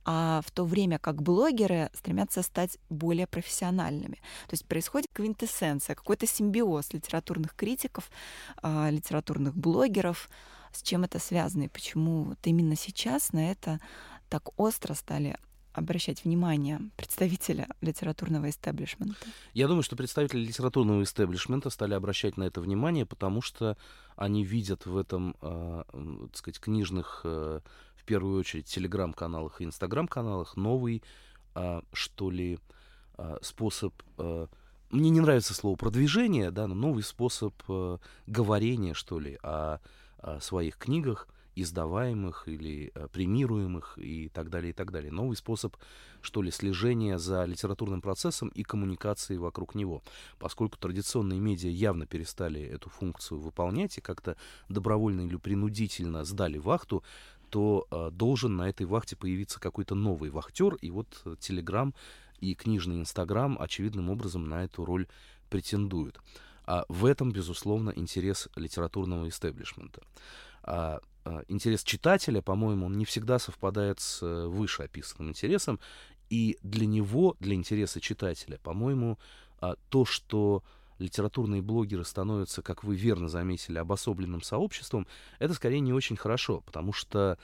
[0.04, 4.18] а в то время как блогеры стремятся стать более профессиональными.
[4.46, 8.08] То есть происходит квинтэссенция, какой-то симбиоз литературных критиков,
[8.62, 10.30] а, литературных блогеров.
[10.70, 13.80] С чем это связано и почему вот именно сейчас на это
[14.28, 15.36] так остро стали
[15.76, 19.14] обращать внимание представителя литературного истеблишмента?
[19.52, 23.76] Я думаю, что представители литературного истеблишмента стали обращать на это внимание, потому что
[24.16, 25.82] они видят в этом, э,
[26.28, 27.60] так сказать, книжных, э,
[27.94, 31.02] в первую очередь, телеграм-каналах и инстаграм-каналах новый,
[31.54, 32.58] э, что ли,
[33.18, 33.92] э, способ...
[34.18, 34.46] Э,
[34.90, 39.80] мне не нравится слово продвижение, да, но новый способ э, говорения, что ли, о,
[40.18, 45.10] о своих книгах, издаваемых или э, премируемых и так далее, и так далее.
[45.10, 45.76] Новый способ,
[46.20, 50.02] что ли, слежения за литературным процессом и коммуникации вокруг него.
[50.38, 54.36] Поскольку традиционные медиа явно перестали эту функцию выполнять и как-то
[54.68, 57.02] добровольно или принудительно сдали вахту,
[57.50, 61.94] то э, должен на этой вахте появиться какой-то новый вахтер, и вот Телеграм
[62.40, 65.06] и книжный Инстаграм очевидным образом на эту роль
[65.48, 66.20] претендуют.
[66.66, 70.02] А в этом, безусловно, интерес литературного истеблишмента.
[70.66, 75.80] А а, интерес читателя, по-моему, он не всегда совпадает с э, вышеописанным интересом.
[76.30, 79.18] И для него, для интереса читателя, по-моему,
[79.60, 80.62] а, то, что
[81.00, 85.08] литературные блогеры становятся, как вы верно заметили, обособленным сообществом,
[85.40, 87.38] это скорее не очень хорошо, потому что,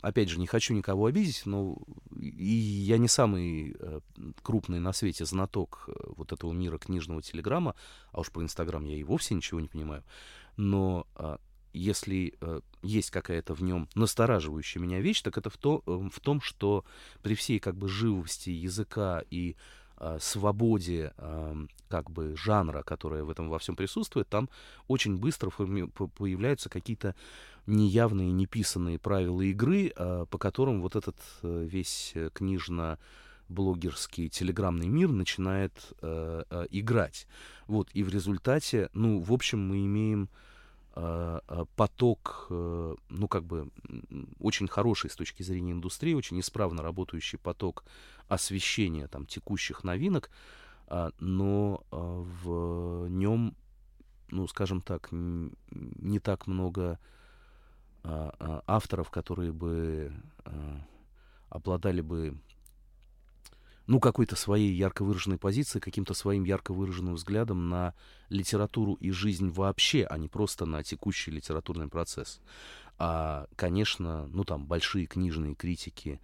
[0.00, 1.78] опять же, не хочу никого обидеть, но
[2.20, 4.00] и я не самый э,
[4.42, 7.76] крупный на свете знаток э, вот этого мира книжного телеграмма,
[8.10, 10.02] а уж про Инстаграм я и вовсе ничего не понимаю,
[10.56, 11.38] но а,
[11.78, 16.20] если э, есть какая-то в нем настораживающая меня вещь, так это в, то, э, в
[16.20, 16.84] том, что
[17.22, 19.56] при всей как бы живости языка и
[19.98, 24.48] э, свободе э, как бы жанра, которая в этом во всем присутствует, там
[24.88, 27.14] очень быстро форми- появляются какие-то
[27.66, 32.98] неявные, неписанные правила игры, э, по которым вот этот э, весь книжно
[33.48, 37.26] блогерский телеграмный мир начинает э, э, играть.
[37.66, 40.47] Вот, и в результате, ну, в общем, мы имеем Э, э,
[41.76, 43.70] поток, э, ну, как бы,
[44.40, 47.84] очень хороший с точки зрения индустрии, очень исправно работающий поток
[48.28, 50.30] освещения там текущих новинок,
[50.88, 53.54] а, но в нем,
[54.30, 56.98] ну, скажем так, не так много
[58.02, 60.12] а, а, авторов, которые бы
[61.48, 62.38] обладали бы
[63.88, 67.94] ну, какой-то своей ярко выраженной позиции, каким-то своим ярко выраженным взглядом на
[68.28, 72.40] литературу и жизнь вообще, а не просто на текущий литературный процесс.
[72.98, 76.20] А, конечно, ну, там, большие книжные критики,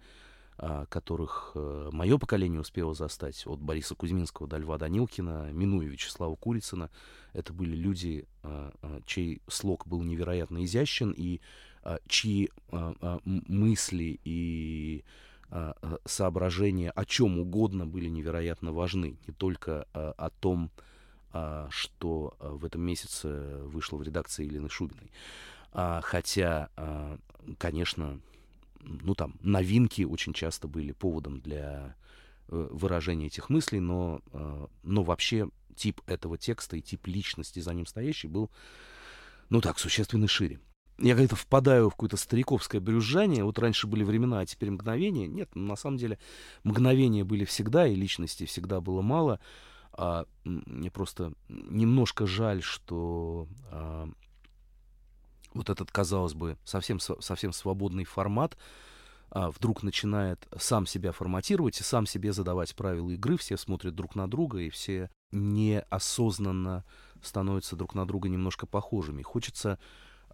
[0.59, 6.35] а, которых э, мое поколение успело застать, от Бориса Кузьминского до Льва Данилкина, минуя Вячеслава
[6.35, 6.91] Курицына,
[7.33, 11.41] это были люди, а, а, чей слог был невероятно изящен, и
[12.07, 12.49] чьи
[13.23, 15.03] мысли и
[16.05, 19.17] соображения о чем угодно были невероятно важны.
[19.27, 20.71] Не только а, о том,
[21.69, 25.11] что в этом месяце вышло в редакции Елены Шубиной.
[25.73, 26.69] Хотя,
[27.57, 28.21] конечно,
[28.79, 31.97] ну там новинки очень часто были поводом для
[32.47, 34.21] э, выражения этих мыслей, но,
[34.83, 38.49] но вообще тип этого текста и тип личности за ним стоящий был,
[39.49, 40.59] ну так, существенно шире
[40.97, 43.43] я как-то впадаю в какое-то стариковское брюзжание.
[43.43, 45.27] Вот раньше были времена, а теперь мгновения.
[45.27, 46.17] Нет, ну, на самом деле
[46.63, 49.39] мгновения были всегда, и личности всегда было мало.
[49.93, 54.09] А, мне просто немножко жаль, что а,
[55.53, 58.57] вот этот, казалось бы, совсем, совсем свободный формат
[59.31, 64.15] а, вдруг начинает сам себя форматировать и сам себе задавать правила игры, все смотрят друг
[64.15, 66.85] на друга, и все неосознанно
[67.21, 69.21] становятся друг на друга немножко похожими.
[69.21, 69.79] Хочется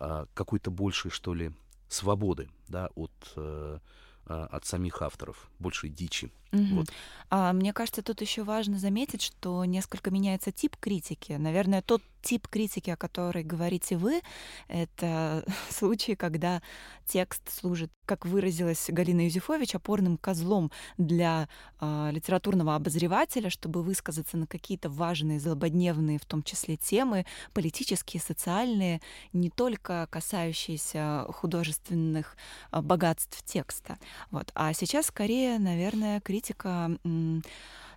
[0.03, 1.51] а, какой-то большей, что ли,
[1.87, 3.79] свободы да, от, а,
[4.25, 6.31] от самих авторов, большей дичи.
[6.51, 6.75] Угу.
[6.75, 6.87] Вот.
[7.29, 11.33] А, мне кажется, тут еще важно заметить, что несколько меняется тип критики.
[11.33, 14.21] Наверное, тот тип критики, о которой говорите вы,
[14.67, 16.61] это случаи, когда
[17.07, 21.47] текст служит, как выразилась Галина Юзефович, опорным козлом для
[21.79, 29.01] э, литературного обозревателя, чтобы высказаться на какие-то важные, злободневные, в том числе темы, политические, социальные,
[29.33, 32.35] не только касающиеся художественных
[32.71, 33.97] э, богатств текста.
[34.31, 34.51] Вот.
[34.53, 36.91] А сейчас скорее, наверное, критика политика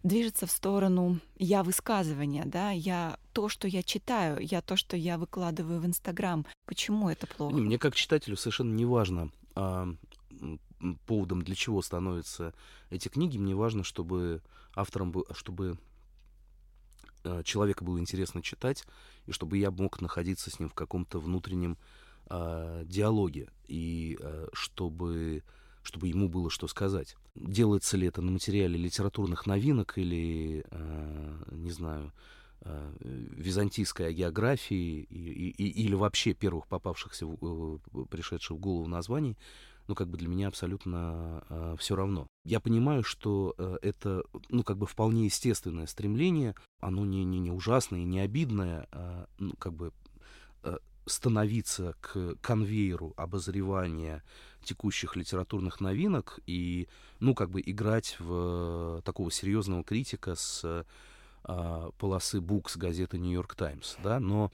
[0.02, 5.16] движется в сторону я высказывания, да, я то, что я читаю, я то, что я
[5.16, 6.44] выкладываю в Инстаграм.
[6.66, 7.54] Почему это плохо?
[7.56, 9.88] Мне как читателю совершенно не важно, а,
[11.06, 12.52] поводом для чего становятся
[12.90, 13.38] эти книги.
[13.38, 14.42] Мне важно, чтобы
[14.74, 15.78] авторам, был, чтобы
[17.24, 18.84] а, человека было интересно читать,
[19.24, 21.78] и чтобы я мог находиться с ним в каком-то внутреннем
[22.26, 25.44] а, диалоге, и а, чтобы
[25.84, 27.16] чтобы ему было что сказать.
[27.36, 32.12] Делается ли это на материале литературных новинок или, э, не знаю,
[32.62, 39.36] э, византийской географии и, и, или вообще первых попавшихся, в, э, пришедших в голову названий,
[39.86, 42.26] ну, как бы для меня абсолютно э, все равно.
[42.44, 47.50] Я понимаю, что э, это, ну, как бы вполне естественное стремление, оно не, не, не
[47.50, 49.92] ужасное и не обидное, э, ну, как бы
[50.62, 54.22] э, становиться к конвейеру обозревания
[54.62, 56.88] текущих литературных новинок и,
[57.20, 60.86] ну, как бы играть в такого серьезного критика с
[61.44, 64.50] а, полосы Букс газеты Нью-Йорк Таймс, да, но,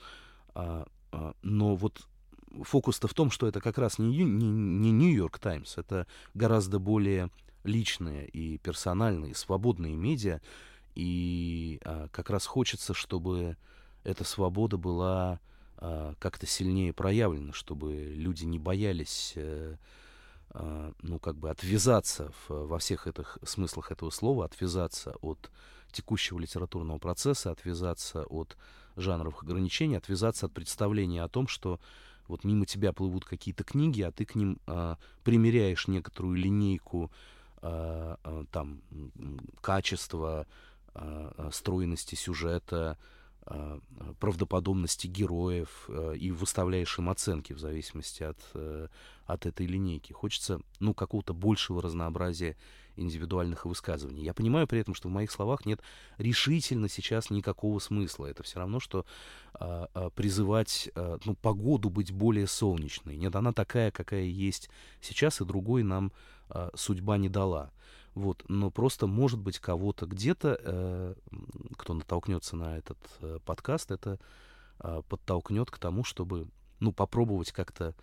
[0.54, 2.06] а, а, но вот
[2.62, 7.30] фокус-то в том, что это как раз не, Нью-Йорк Таймс, это гораздо более
[7.62, 10.40] личные и персональные, свободные медиа,
[10.96, 13.56] и а, как раз хочется, чтобы
[14.02, 15.40] эта свобода была
[15.82, 19.76] а, как-то сильнее проявлено, чтобы люди не боялись, э,
[20.50, 25.50] а, ну, как бы отвязаться в, во всех этих смыслах этого слова, отвязаться от
[25.90, 28.58] текущего литературного процесса, отвязаться от
[28.96, 31.80] жанровых ограничений, отвязаться от представления о том, что
[32.28, 37.10] вот мимо тебя плывут какие-то книги, а ты к ним а, примеряешь некоторую линейку
[37.62, 38.82] а, а, там
[39.62, 40.46] качества,
[40.92, 43.19] а, стройности сюжета, а,
[44.20, 48.88] правдоподобности героев э, и выставляешь им оценки в зависимости от, э,
[49.26, 50.12] от этой линейки.
[50.12, 52.56] Хочется, ну, какого-то большего разнообразия
[52.96, 54.22] индивидуальных высказываний.
[54.22, 55.80] Я понимаю при этом, что в моих словах нет
[56.18, 58.26] решительно сейчас никакого смысла.
[58.26, 59.06] Это все равно, что
[60.14, 60.90] призывать,
[61.24, 63.16] ну, погоду быть более солнечной.
[63.16, 64.68] Нет, она такая, какая есть
[65.00, 66.12] сейчас, и другой нам
[66.74, 67.70] судьба не дала.
[68.20, 71.14] Вот, но просто, может быть, кого-то где-то, э,
[71.78, 74.18] кто натолкнется на этот э, подкаст, это
[74.78, 76.48] э, подтолкнет к тому, чтобы,
[76.80, 77.94] ну, попробовать как-то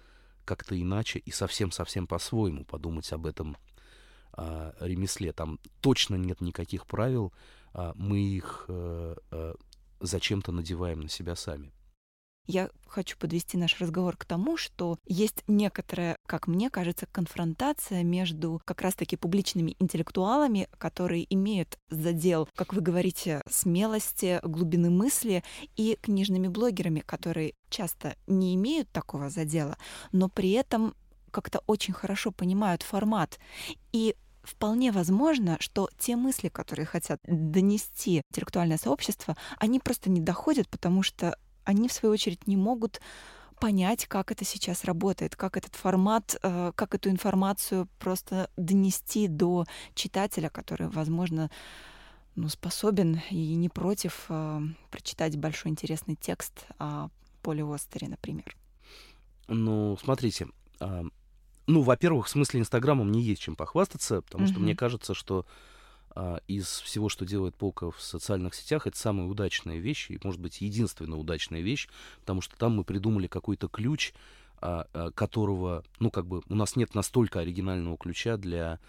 [0.44, 3.58] как-то иначе и совсем-совсем по-своему подумать об этом
[4.36, 5.34] э, ремесле.
[5.34, 7.32] Там точно нет никаких правил,
[7.76, 9.54] э, мы их э, э,
[10.00, 11.72] зачем-то надеваем на себя сами.
[12.48, 18.62] Я хочу подвести наш разговор к тому, что есть некоторая, как мне кажется, конфронтация между
[18.64, 25.44] как раз-таки публичными интеллектуалами, которые имеют задел, как вы говорите, смелости, глубины мысли,
[25.76, 29.78] и книжными блогерами, которые часто не имеют такого задела,
[30.14, 30.96] но при этом
[31.32, 33.40] как-то очень хорошо понимают формат.
[33.92, 40.70] И вполне возможно, что те мысли, которые хотят донести интеллектуальное сообщество, они просто не доходят,
[40.70, 43.02] потому что они, в свою очередь, не могут
[43.60, 49.66] понять, как это сейчас работает, как этот формат, э, как эту информацию просто донести до
[49.94, 51.52] читателя, который, возможно,
[52.36, 57.10] ну, способен и не против э, прочитать большой интересный текст о
[57.42, 58.56] Поле Остере, например.
[59.48, 60.48] Ну, смотрите,
[60.80, 61.04] а,
[61.66, 64.52] ну, во-первых, в смысле Инстаграма мне есть чем похвастаться, потому mm-hmm.
[64.52, 65.46] что мне кажется, что
[66.48, 70.62] из всего, что делает Полка в социальных сетях, это самая удачная вещь, и, может быть,
[70.62, 71.88] единственная удачная вещь,
[72.22, 74.14] потому что там мы придумали какой-то ключ,
[74.60, 78.80] а, а, которого, ну, как бы, у нас нет настолько оригинального ключа для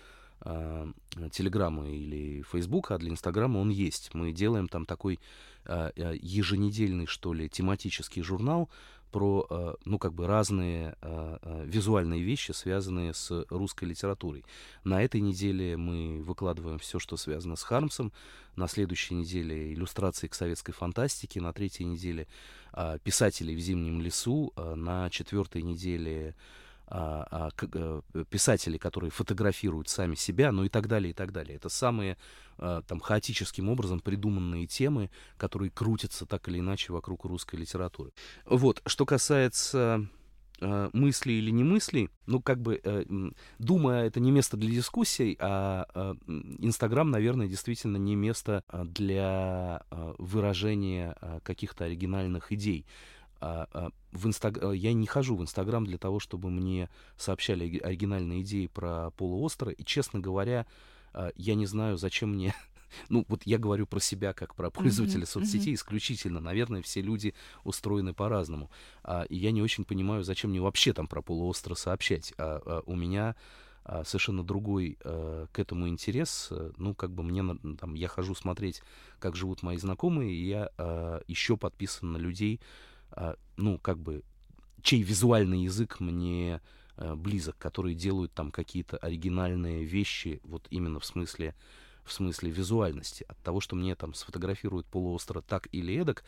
[1.32, 4.14] Телеграма или Фейсбука, а для Инстаграма он есть.
[4.14, 5.18] Мы делаем там такой
[5.66, 8.70] еженедельный, что ли, тематический журнал,
[9.10, 14.44] про, э, ну, как бы разные э, э, визуальные вещи, связанные с русской литературой.
[14.84, 18.12] На этой неделе мы выкладываем все, что связано с Хармсом,
[18.56, 22.26] на следующей неделе иллюстрации к советской фантастике, на третьей неделе
[23.02, 26.34] писателей в зимнем лесу, на четвертой неделе
[26.90, 31.56] а, а, писатели, которые фотографируют сами себя, ну и так далее, и так далее.
[31.56, 32.16] Это самые
[32.88, 38.12] там хаотическим образом придуманные темы, которые крутятся так или иначе вокруг русской литературы.
[38.46, 40.08] Вот, что касается
[40.60, 43.04] э, мысли или не мысли, ну, как бы, э,
[43.58, 46.14] думая, это не место для дискуссий, а э,
[46.58, 52.86] Инстаграм, наверное, действительно не место для э, выражения э, каких-то оригинальных идей.
[53.40, 54.58] А, а, в Инстаг...
[54.74, 59.84] Я не хожу в Инстаграм для того, чтобы мне сообщали оригинальные идеи про полуостров, и,
[59.84, 60.66] честно говоря,
[61.36, 62.54] я не знаю, зачем мне
[63.08, 66.40] ну, вот я говорю про себя как про пользователя uh-huh, соцсетей исключительно.
[66.40, 67.34] Наверное, все люди
[67.64, 68.70] устроены по-разному.
[69.02, 72.32] А, и я не очень понимаю, зачем мне вообще там про полуостров сообщать.
[72.38, 73.36] А, а у меня
[73.84, 76.52] а, совершенно другой а, к этому интерес.
[76.76, 77.42] Ну, как бы мне,
[77.78, 78.82] там, я хожу смотреть,
[79.18, 82.66] как живут мои знакомые, и я а, еще подписан на людей, а,
[83.56, 84.22] ну, как бы,
[84.82, 86.60] чей визуальный язык мне
[86.96, 91.54] а, близок, которые делают там какие-то оригинальные вещи, вот именно в смысле
[92.04, 93.26] в смысле визуальности.
[93.28, 96.24] От того, что мне там сфотографируют полуостров так или эдак,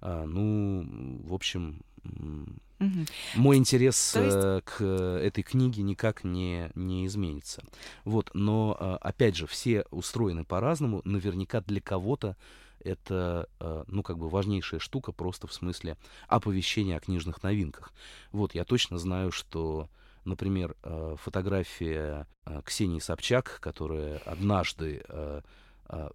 [0.00, 0.86] а, ну,
[1.24, 3.04] в общем, угу.
[3.34, 4.36] мой интерес есть...
[4.36, 7.64] Э, к этой книге никак не, не изменится.
[8.04, 11.02] Вот, но, а, опять же, все устроены по-разному.
[11.04, 12.36] Наверняка для кого-то
[12.84, 15.96] это, а, ну, как бы важнейшая штука просто в смысле
[16.28, 17.92] оповещения о книжных новинках.
[18.32, 19.88] Вот, я точно знаю, что
[20.24, 25.42] Например, э, фотография э, Ксении Собчак, которая однажды э,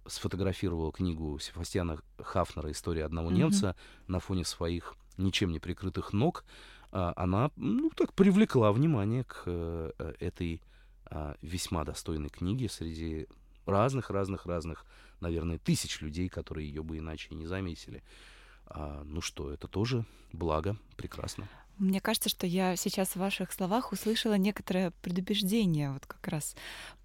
[0.06, 3.34] сфотографировала книгу Сефастьяна Хафнера «История одного mm-hmm.
[3.34, 3.76] немца»
[4.08, 6.44] на фоне своих ничем не прикрытых ног,
[6.90, 10.60] она, ну, так привлекла внимание к этой
[11.40, 13.28] весьма достойной книге среди
[13.64, 14.84] разных-разных-разных,
[15.20, 18.02] наверное, тысяч людей, которые ее бы иначе не заметили.
[18.66, 21.48] А, ну что, это тоже благо, прекрасно.
[21.78, 26.54] Мне кажется, что я сейчас в ваших словах услышала некоторое предубеждение вот как раз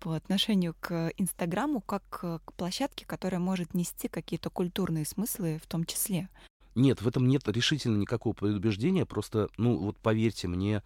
[0.01, 5.85] по отношению к Инстаграму как к площадке, которая может нести какие-то культурные смыслы в том
[5.85, 6.27] числе.
[6.75, 9.05] Нет, в этом нет решительно никакого предубеждения.
[9.05, 10.83] Просто, ну вот поверьте мне,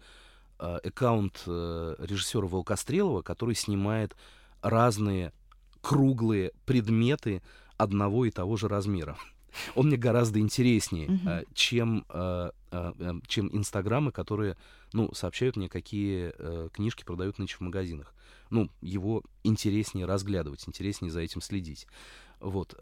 [0.60, 4.16] э, аккаунт э, режиссера Волкострелова, который снимает
[4.62, 5.32] разные
[5.80, 7.42] круглые предметы
[7.76, 9.16] одного и того же размера
[9.74, 11.48] он мне гораздо интереснее, uh-huh.
[11.54, 14.56] чем, э, э, чем инстаграмы, которые,
[14.92, 16.32] ну, сообщают мне, какие
[16.70, 18.14] книжки продают нынче в магазинах.
[18.50, 21.86] Ну, его интереснее разглядывать, интереснее за этим следить.
[22.40, 22.74] Вот.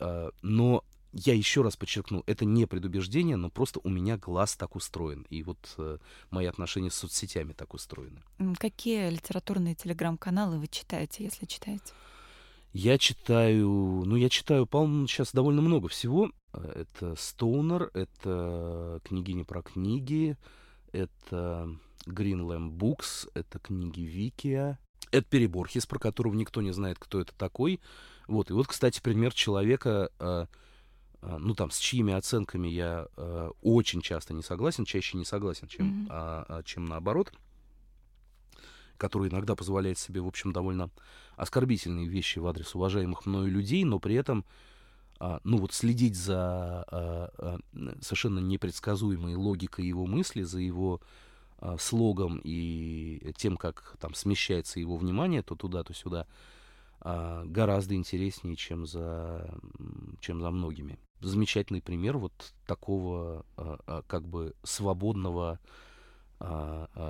[0.42, 5.26] Но я еще раз подчеркну, это не предубеждение, но просто у меня глаз так устроен.
[5.30, 5.98] И вот э,
[6.30, 8.22] мои отношения с соцсетями так устроены.
[8.58, 11.92] Какие литературные телеграм-каналы вы читаете, если читаете?
[12.72, 13.68] Я читаю,
[14.04, 16.30] ну, я читаю, по-моему, сейчас довольно много всего.
[16.52, 20.36] Это Стоунер, это книгини про книги,
[20.92, 21.68] это
[22.06, 24.78] Greenland Books, это книги Викия,
[25.10, 27.80] это Переборхис, про которого никто не знает, кто это такой.
[28.26, 30.46] Вот, и вот, кстати, пример человека, э,
[31.22, 35.66] э, ну, там, с чьими оценками я э, очень часто не согласен, чаще не согласен,
[35.68, 36.06] чем, mm-hmm.
[36.10, 37.32] а, чем наоборот
[38.98, 40.90] который иногда позволяет себе, в общем, довольно
[41.36, 44.44] оскорбительные вещи в адрес уважаемых мною людей, но при этом
[45.20, 47.58] а, ну вот следить за а, а,
[48.00, 51.00] совершенно непредсказуемой логикой его мысли, за его
[51.80, 56.24] слогом и тем, как там смещается его внимание то туда, то сюда,
[57.00, 59.52] гораздо интереснее, чем за,
[60.20, 61.00] чем за многими.
[61.20, 63.44] Замечательный пример вот такого
[64.06, 65.58] как бы свободного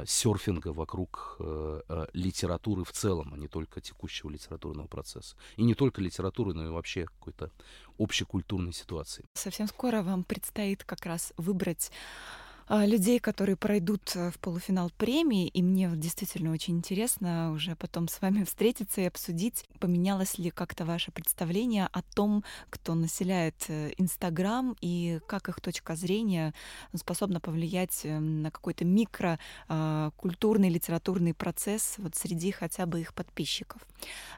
[0.07, 5.37] серфинга вокруг а, а, литературы в целом, а не только текущего литературного процесса.
[5.57, 7.51] И не только литературы, но и вообще какой-то
[7.99, 9.25] общекультурной ситуации.
[9.35, 15.49] Совсем скоро вам предстоит как раз выбрать а, людей, которые пройдут э, в полуфинал премии,
[15.49, 20.85] и мне действительно очень интересно уже потом с вами встретиться и обсудить, поменялось ли как-то
[20.85, 26.53] ваше представление о том, кто населяет э, Инстаграм и как их точка зрения
[26.95, 33.81] способна повлиять эм, на какой-то микрокультурный, а, литературный процесс вот среди хотя бы их подписчиков.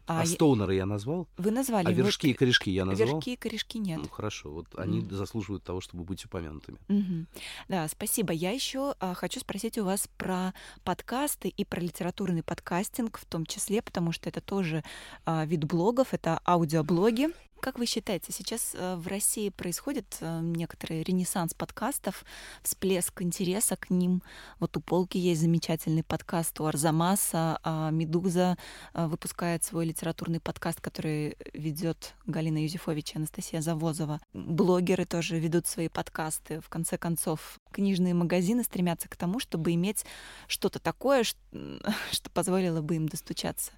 [0.07, 1.27] А, а Стоунеры я назвал?
[1.37, 1.87] Вы назвали.
[1.87, 2.35] А вершки вот...
[2.35, 3.09] и корешки я назвал?
[3.09, 3.99] Вершки и корешки нет.
[3.99, 5.15] Ну, хорошо, вот они mm.
[5.15, 6.79] заслуживают того, чтобы быть упомянутыми.
[6.89, 7.27] Mm-hmm.
[7.69, 8.35] Да, спасибо Спасибо.
[8.35, 10.53] Я еще а, хочу спросить у вас про
[10.85, 14.85] подкасты и про литературный подкастинг в том числе, потому что это тоже
[15.25, 17.29] а, вид блогов, это аудиоблоги.
[17.61, 22.25] Как вы считаете, сейчас э, в России происходит э, некоторый ренессанс подкастов,
[22.63, 24.23] всплеск интереса к ним?
[24.61, 28.57] Вот у Полки есть замечательный подкаст, у Арзамаса, а Медуза
[28.95, 34.21] э, выпускает свой литературный подкаст, который ведет Галина Юзефович и Анастасия Завозова.
[34.33, 36.63] Блогеры тоже ведут свои подкасты.
[36.63, 40.07] В конце концов, книжные магазины стремятся к тому, чтобы иметь
[40.49, 41.25] что-то такое,
[42.11, 43.73] что позволило бы им достучаться.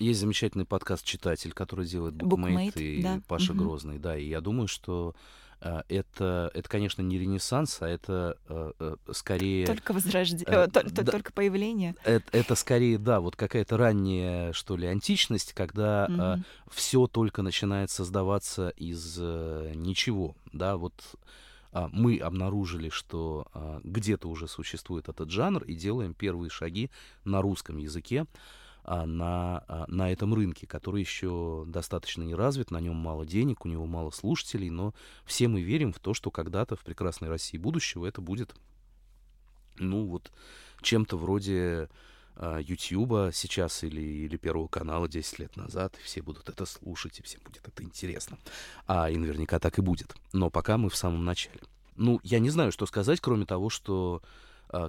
[0.00, 3.20] Есть замечательный подкаст «Читатель», который делает Букмейт, Bookmate и да.
[3.28, 3.64] Паша угу.
[3.64, 5.14] Грозный, да, и я думаю, что
[5.60, 9.66] э, это, это, конечно, не ренессанс, а это э, э, скорее...
[9.66, 11.94] Только возрождение, э, да, только появление.
[12.04, 16.20] Это, это скорее, да, вот какая-то ранняя, что ли, античность, когда угу.
[16.20, 16.36] э,
[16.70, 20.94] все только начинает создаваться из э, ничего, да, вот
[21.70, 26.90] а, мы обнаружили, что а, где-то уже существует этот жанр, и делаем первые шаги
[27.24, 28.57] на русском языке а,
[28.88, 33.86] на, на этом рынке, который еще достаточно не развит, на нем мало денег, у него
[33.86, 38.20] мало слушателей, но все мы верим в то, что когда-то в прекрасной России будущего это
[38.20, 38.54] будет,
[39.78, 40.32] ну вот,
[40.80, 41.88] чем-то вроде
[42.38, 47.22] Ютьюба сейчас или, или Первого канала 10 лет назад, и все будут это слушать, и
[47.22, 48.38] всем будет это интересно.
[48.86, 50.14] А и наверняка так и будет.
[50.32, 51.60] Но пока мы в самом начале.
[51.96, 54.28] Ну, я не знаю, что сказать, кроме того, что а,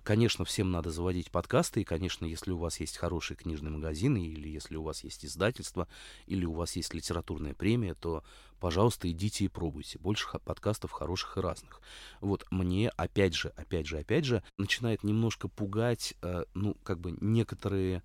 [0.03, 4.49] Конечно, всем надо заводить подкасты, и, конечно, если у вас есть хорошие книжные магазины, или
[4.49, 5.87] если у вас есть издательство,
[6.27, 8.23] или у вас есть литературная премия, то,
[8.59, 9.97] пожалуйста, идите и пробуйте.
[9.99, 11.81] Больше подкастов хороших и разных.
[12.19, 17.15] Вот мне, опять же, опять же, опять же, начинает немножко пугать, а, ну, как бы
[17.21, 18.03] некоторые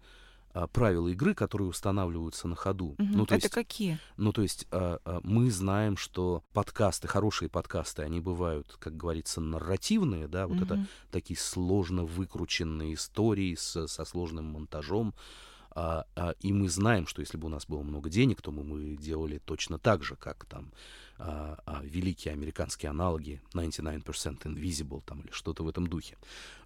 [0.54, 2.94] а, правила игры, которые устанавливаются на ходу.
[2.98, 3.08] Угу.
[3.10, 3.98] Ну, то Это есть, какие?
[4.16, 9.40] Ну, то есть а, а, мы знаем, что подкасты, хорошие подкасты, они бывают, как говорится,
[9.40, 10.64] нарративные, да, вот угу.
[10.64, 15.12] это такие сложно выкрученные истории с, со сложным монтажом.
[15.74, 18.62] А, а, и мы знаем, что если бы у нас было много денег, то мы,
[18.62, 20.72] мы делали точно так же, как там
[21.18, 26.16] а, а, великие американские аналоги 99% Invisible там, или что-то в этом духе.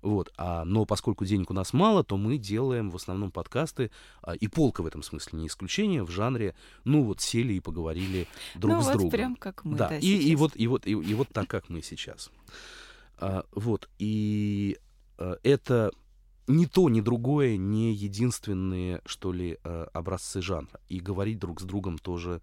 [0.03, 0.33] Вот.
[0.37, 3.91] А, но поскольку денег у нас мало, то мы делаем в основном подкасты,
[4.23, 6.55] а, и полка в этом смысле не исключение, в жанре,
[6.85, 9.11] ну вот сели и поговорили друг ну, с вот другом.
[9.11, 11.69] прям как мы, да, да и, и, вот, и, вот, и, и вот так, как
[11.69, 12.31] мы сейчас.
[13.19, 14.79] А, вот, и
[15.19, 15.93] а, это
[16.49, 20.81] ни то, ни другое не единственные, что ли, э, образцы жанра.
[20.89, 22.41] И говорить друг с другом тоже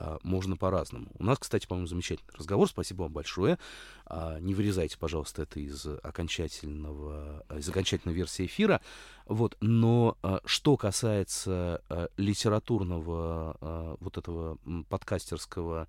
[0.00, 1.08] а, можно по-разному.
[1.18, 2.68] У нас, кстати, по-моему, замечательный разговор.
[2.68, 3.58] Спасибо вам большое.
[4.06, 8.80] А, не вырезайте, пожалуйста, это из окончательного, из окончательной версии эфира.
[9.26, 9.58] Вот.
[9.60, 11.82] Но что касается
[12.16, 15.86] литературного вот этого подкастерского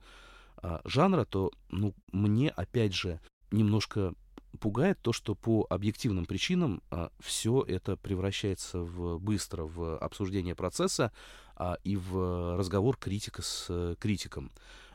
[0.84, 4.14] жанра, то ну, мне, опять же, немножко
[4.60, 11.12] пугает то, что по объективным причинам а, все это превращается в, быстро в обсуждение процесса
[11.56, 14.52] а, и в разговор критика с а, критиком.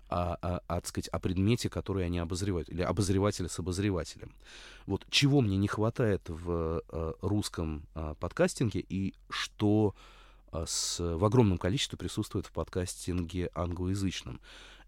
[0.08, 4.36] А, а, а, так сказать, о предмете, который они обозревают, или обозревателя с обозревателем.
[4.86, 9.96] Вот чего мне не хватает в а, русском а, подкастинге и что
[10.52, 14.40] а, с, в огромном количестве присутствует в подкастинге англоязычном.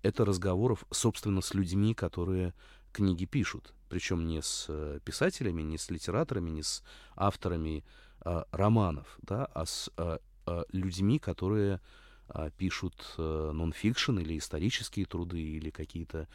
[0.02, 2.54] Это разговоров, собственно, с людьми, которые
[2.92, 6.82] книги пишут причем не с э, писателями, не с литераторами, не с
[7.16, 7.84] авторами
[8.20, 11.80] а, романов, да, а с а, а, людьми, которые
[12.28, 16.28] а, пишут а, нон-фикшн или исторические труды, или какие-то,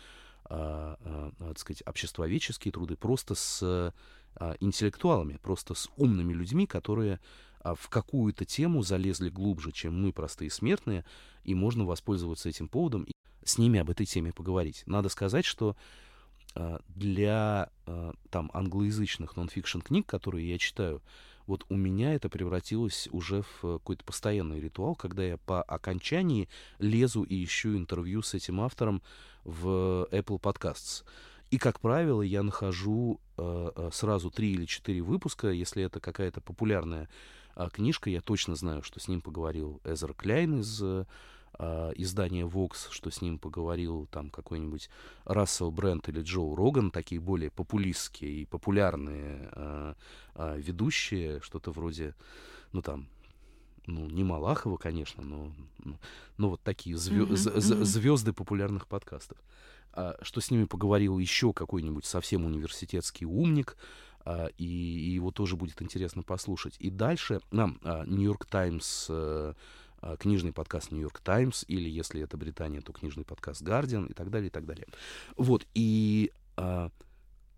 [0.45, 7.19] а, а, так сказать, обществоведческие труды, просто с а, интеллектуалами, просто с умными людьми, которые
[7.59, 11.05] а, в какую-то тему залезли глубже, чем мы, простые смертные,
[11.43, 13.11] и можно воспользоваться этим поводом и
[13.43, 14.83] с ними об этой теме поговорить.
[14.85, 15.75] Надо сказать, что
[16.95, 21.01] для а, там англоязычных нон-фикшн книг, которые я читаю,
[21.47, 26.47] вот у меня это превратилось уже в какой-то постоянный ритуал, когда я по окончании
[26.79, 29.01] лезу и ищу интервью с этим автором
[29.43, 31.03] в Apple Podcasts.
[31.51, 37.09] И, как правило, я нахожу э, сразу три или четыре выпуска, если это какая-то популярная
[37.55, 41.05] э, книжка, я точно знаю, что с ним поговорил Эзер Кляйн из э,
[41.95, 44.89] издание Vox, что с ним поговорил там какой-нибудь
[45.25, 49.93] Рассел Брент или Джо Роган, такие более популистские и популярные э,
[50.35, 52.15] э, ведущие, что-то вроде,
[52.71, 53.07] ну там,
[53.85, 55.51] ну, не Малахова, конечно, но,
[55.83, 55.99] но,
[56.37, 57.55] но вот такие звё- mm-hmm.
[57.55, 57.83] Mm-hmm.
[57.83, 59.37] звезды популярных подкастов.
[59.91, 63.77] А, что с ними поговорил еще какой-нибудь совсем университетский умник,
[64.25, 66.75] а, и, и его тоже будет интересно послушать.
[66.79, 69.53] И дальше нам Нью-Йорк Таймс а,
[70.19, 74.47] книжный подкаст «Нью-Йорк Таймс», или, если это Британия, то книжный подкаст «Гардиан» и так далее,
[74.47, 74.87] и так далее.
[75.35, 76.89] Вот, и а,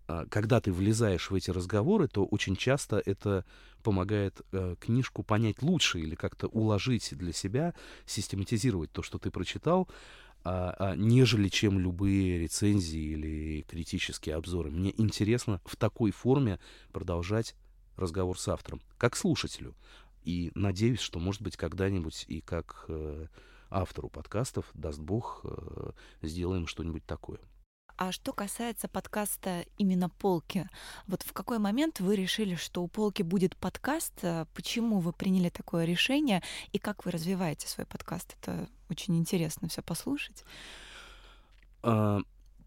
[0.08, 3.44] а, когда ты влезаешь в эти разговоры, то очень часто это
[3.82, 7.74] помогает а, книжку понять лучше или как-то уложить для себя,
[8.06, 9.88] систематизировать то, что ты прочитал,
[10.44, 14.70] а, а, нежели чем любые рецензии или критические обзоры.
[14.70, 16.60] Мне интересно в такой форме
[16.92, 17.56] продолжать
[17.96, 19.74] разговор с автором, как слушателю.
[20.26, 23.28] И надеюсь, что, может быть, когда-нибудь и как э,
[23.70, 27.38] автору подкастов, даст Бог, э, сделаем что-нибудь такое.
[27.96, 30.68] А что касается подкаста именно полки,
[31.06, 34.12] вот в какой момент вы решили, что у полки будет подкаст?
[34.22, 38.36] Э, почему вы приняли такое решение и как вы развиваете свой подкаст?
[38.42, 40.44] Это очень интересно все послушать.
[41.84, 42.18] А,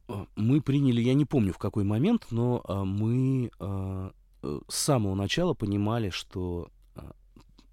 [0.08, 4.10] а, мы приняли, я не помню в какой момент, но а, мы э,
[4.42, 6.72] с самого начала понимали, что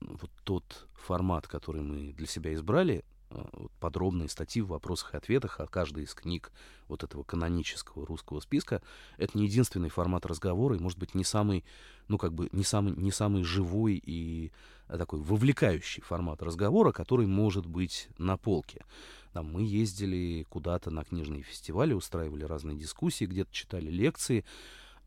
[0.00, 3.48] вот тот формат, который мы для себя избрали, а,
[3.80, 6.52] подробные статьи в вопросах и ответах о каждой из книг
[6.88, 8.82] вот этого канонического русского списка.
[9.18, 11.64] Это не единственный формат разговора и, может быть, не самый,
[12.08, 14.52] ну, как бы, не самый, не самый живой и
[14.86, 18.84] а, такой вовлекающий формат разговора, который может быть на полке.
[19.32, 24.44] Там мы ездили куда-то на книжные фестивали, устраивали разные дискуссии, где-то читали лекции,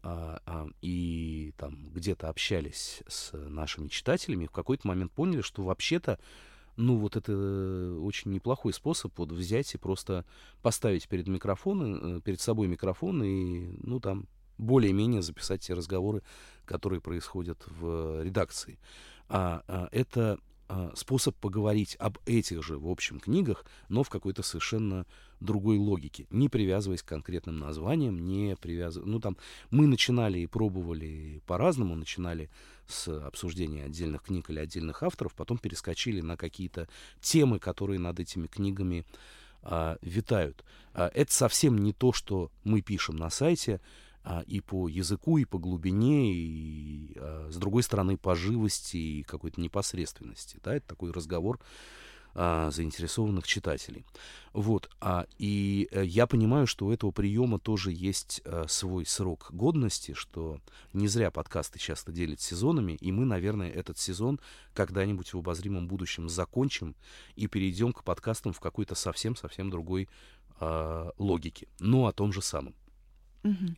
[0.01, 6.19] а, а, и там где-то общались с нашими читателями, в какой-то момент поняли, что вообще-то
[6.77, 10.25] ну, вот это очень неплохой способ вот взять и просто
[10.61, 14.27] поставить перед микрофоном, э, перед собой микрофон и, ну, там,
[14.57, 16.21] более-менее записать те разговоры,
[16.65, 18.79] которые происходят в редакции.
[19.27, 20.39] А, а это
[20.95, 25.05] способ поговорить об этих же, в общем, книгах, но в какой-то совершенно
[25.39, 29.09] другой логике, не привязываясь к конкретным названиям, не привязываясь...
[29.09, 29.38] Ну, там,
[29.72, 32.49] мы начинали и пробовали по-разному, начинали
[32.88, 36.88] с обсуждения отдельных книг или отдельных авторов, потом перескочили на какие-то
[37.22, 39.05] темы, которые над этими книгами
[39.61, 40.63] а, витают.
[40.93, 44.09] А, это совсем не то, что мы пишем на сайте, а,
[44.45, 49.59] и по языку, и по глубине, и, а, с другой стороны, по живости и какой-то
[49.59, 50.59] непосредственности.
[50.63, 50.75] Да?
[50.75, 51.59] Это такой разговор
[52.36, 54.05] а, заинтересованных читателей.
[54.53, 54.89] Вот.
[55.01, 60.13] А, и а, я понимаю, что у этого приема тоже есть а, свой срок годности,
[60.13, 60.59] что
[60.93, 64.39] не зря подкасты часто делят сезонами, и мы, наверное, этот сезон
[64.73, 66.95] когда-нибудь в обозримом будущем закончим
[67.36, 70.07] и перейдем к подкастам в какой-то совсем-совсем другой
[70.59, 72.75] а, логике, но о том же самом.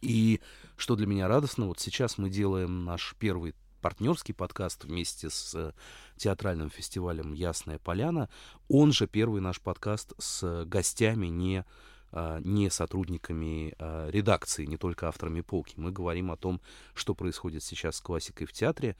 [0.01, 0.41] И
[0.77, 5.73] что для меня радостно, вот сейчас мы делаем наш первый партнерский подкаст вместе с э,
[6.15, 8.29] театральным фестивалем «Ясная поляна».
[8.69, 11.65] Он же первый наш подкаст с гостями, не,
[12.11, 15.75] а, не сотрудниками а, редакции, не только авторами полки.
[15.77, 16.61] Мы говорим о том,
[16.93, 18.95] что происходит сейчас с классикой в театре.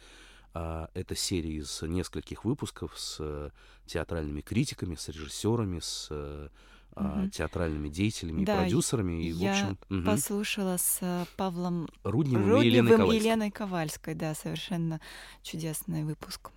[0.53, 3.51] А, это серия из нескольких выпусков с э,
[3.85, 6.49] театральными критиками, с режиссерами, с э,
[6.95, 7.29] угу.
[7.29, 9.23] театральными деятелями да, и продюсерами.
[9.23, 10.05] И, я в общем, угу.
[10.05, 13.19] послушала с э, Павлом Рудневым, Рудневым и Еленой Ковальской.
[13.19, 14.15] Еленой Ковальской.
[14.15, 15.01] Да, совершенно
[15.41, 16.51] чудесный выпуск.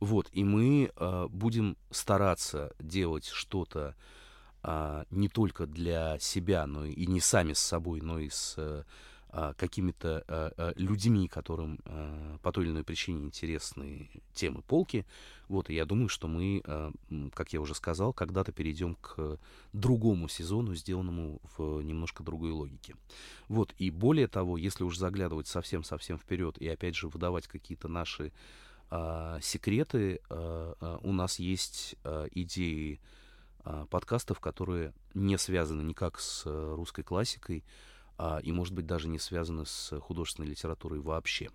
[0.00, 3.94] Вот, и мы э, будем стараться делать что-то
[4.62, 8.84] э, не только для себя, но и не сами с собой, но и с э,
[9.56, 11.78] какими-то а, а, людьми, которым
[12.42, 15.06] по той или иной причине интересны темы полки.
[15.48, 16.62] Вот, и я думаю, что мы,
[17.34, 19.38] как я уже сказал, когда-то перейдем к
[19.72, 22.94] другому сезону, сделанному в немножко другой логике.
[23.48, 28.32] Вот, и более того, если уж заглядывать совсем-совсем вперед и опять же выдавать какие-то наши
[28.90, 33.00] а, секреты, а, у нас есть а, идеи
[33.64, 37.64] а, подкастов, которые не связаны никак с русской классикой,
[38.16, 41.50] а, и, может быть, даже не связаны с художественной литературой вообще.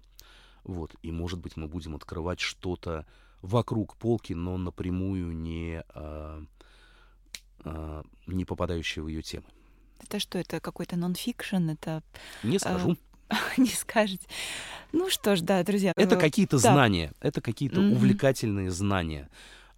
[0.64, 3.06] Вот, и, может быть, мы будем открывать что-то
[3.42, 6.44] вокруг полки, но напрямую не, а,
[7.64, 9.46] а, не попадающее в ее темы.
[10.02, 11.70] Это что, это какой-то нон-фикшн?
[11.70, 12.04] Это...
[12.44, 12.98] Не а, скажу.
[13.58, 14.28] не скажете.
[14.92, 15.94] Ну что ж, да, друзья.
[15.96, 16.74] Это э, какие-то да.
[16.74, 17.92] знания, это какие-то mm-hmm.
[17.94, 19.30] увлекательные знания,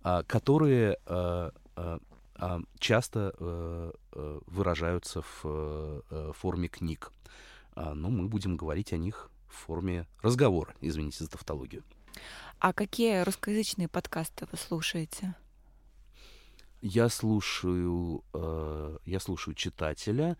[0.03, 1.51] а, которые а,
[2.79, 7.11] часто э, э, выражаются в э, форме книг.
[7.73, 11.83] А, но мы будем говорить о них в форме разговора, извините за тавтологию.
[12.59, 15.35] А какие русскоязычные подкасты вы слушаете?
[16.81, 18.23] Я слушаю,
[19.05, 20.35] я слушаю читателя,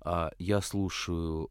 [0.00, 1.50] а, я слушаю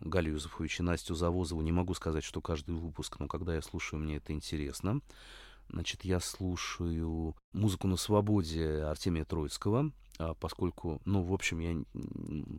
[0.00, 1.60] Галю Юзефович и Настю Завозову.
[1.60, 5.02] Не могу сказать, что каждый выпуск, но когда я слушаю, мне это интересно.
[5.72, 11.74] Значит, я слушаю музыку на свободе Артемия Троицкого, а, поскольку, ну, в общем, я,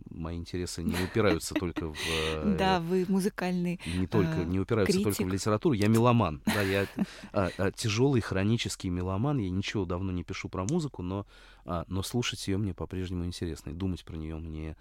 [0.09, 1.97] мои интересы не упираются только в...
[2.09, 5.73] Э, да, вы музыкальный Не только, э, не упираются только в литературу.
[5.73, 6.87] Я меломан, да, я
[7.31, 9.37] а, а, тяжелый хронический меломан.
[9.37, 11.27] Я ничего давно не пишу про музыку, но,
[11.65, 13.69] но слушать ее мне по-прежнему интересно.
[13.69, 14.75] И думать про нее мне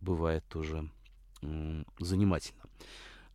[0.00, 0.88] бывает тоже
[1.98, 2.62] занимательно.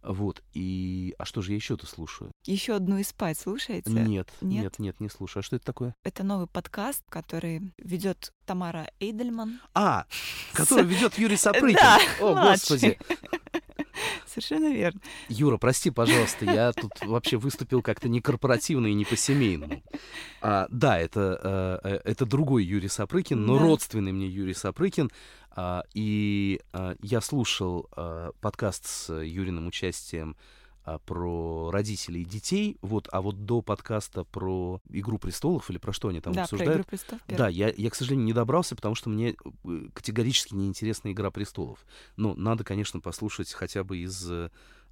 [0.04, 1.14] Вот, и...
[1.18, 2.32] А что же я еще-то слушаю?
[2.45, 3.91] Еще одну и спать слушаете?
[3.91, 5.41] Нет, нет, нет, нет, не слушаю.
[5.41, 5.95] А что это такое?
[6.04, 9.62] Это новый подкаст, который ведет Тамара Эйдельман.
[9.74, 10.06] А,
[10.54, 11.78] который ведет Юрий Сапрыкин.
[12.20, 12.97] О, господи.
[14.26, 14.99] Совершенно верно.
[15.30, 19.82] Юра, прости, пожалуйста, я тут вообще выступил как-то не корпоративно и не по-семейному.
[20.41, 23.64] А, да, это, э, э, это другой Юрий Сапрыкин, но да.
[23.64, 25.10] родственный мне Юрий Сапрыкин.
[25.54, 30.38] А, и а, я слушал а, подкаст с Юриным участием
[30.84, 35.94] а, про родителей и детей, вот, а вот до подкаста про «Игру престолов» или про
[35.94, 36.74] что они там да, обсуждают...
[36.74, 40.56] Про «Игру престолов», да, я, я, к сожалению, не добрался, потому что мне э, категорически
[40.56, 41.86] неинтересна «Игра престолов».
[42.18, 44.28] Но надо, конечно, послушать хотя бы из,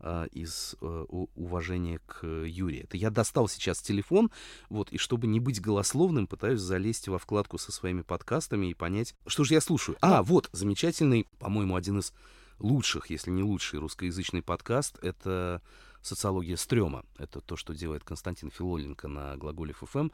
[0.02, 2.84] а, из э, уважения к Юрию.
[2.84, 4.32] Это я достал сейчас телефон,
[4.70, 9.16] вот, и чтобы не быть голословным, пытаюсь залезть во вкладку со своими подкастами и понять,
[9.28, 9.98] что же я слушаю.
[10.02, 12.14] А, вот, замечательный, по-моему, один из
[12.60, 15.62] лучших, если не лучший русскоязычный подкаст— это
[16.02, 17.06] «Социология стрёма».
[17.18, 20.10] Это то, что делает Константин Филоленко на глаголе ФМ.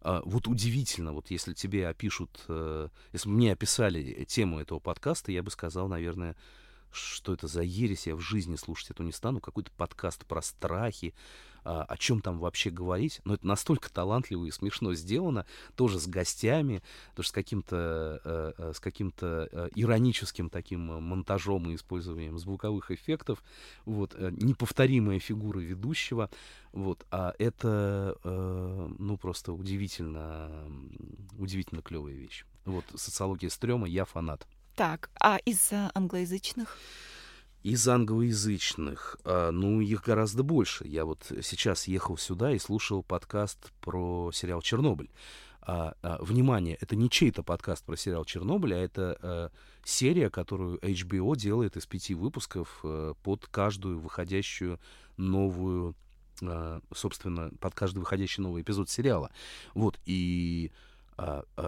[0.00, 5.32] А, вот удивительно, вот если тебе опишут, э, если бы мне описали тему этого подкаста,
[5.32, 6.36] я бы сказал, наверное,
[6.90, 11.14] что это за ересь, я в жизни слушать эту не стану, какой-то подкаст про страхи,
[11.64, 15.46] а, о чем там вообще говорить, но это настолько талантливо и смешно сделано,
[15.76, 16.82] тоже с гостями,
[17.14, 23.42] тоже с каким-то э, э, с каким-то э, ироническим таким монтажом и использованием звуковых эффектов,
[23.84, 26.30] вот, неповторимая фигура ведущего,
[26.72, 30.50] вот, а это, ну, просто удивительно,
[31.38, 32.44] удивительно клевая вещь.
[32.64, 34.46] Вот, социология стрёма, я фанат.
[34.76, 36.76] Так, а из англоязычных?
[37.64, 40.86] Из англоязычных, а, ну, их гораздо больше.
[40.86, 45.10] Я вот сейчас ехал сюда и слушал подкаст про сериал «Чернобыль».
[45.60, 49.50] А, а, внимание, это не чей-то подкаст про сериал «Чернобыль», а это
[49.84, 52.84] серия, которую HBO делает из пяти выпусков
[53.22, 54.78] под каждую выходящую
[55.16, 55.96] новую,
[56.94, 59.30] собственно, под каждый выходящий новый эпизод сериала.
[59.74, 60.70] Вот, и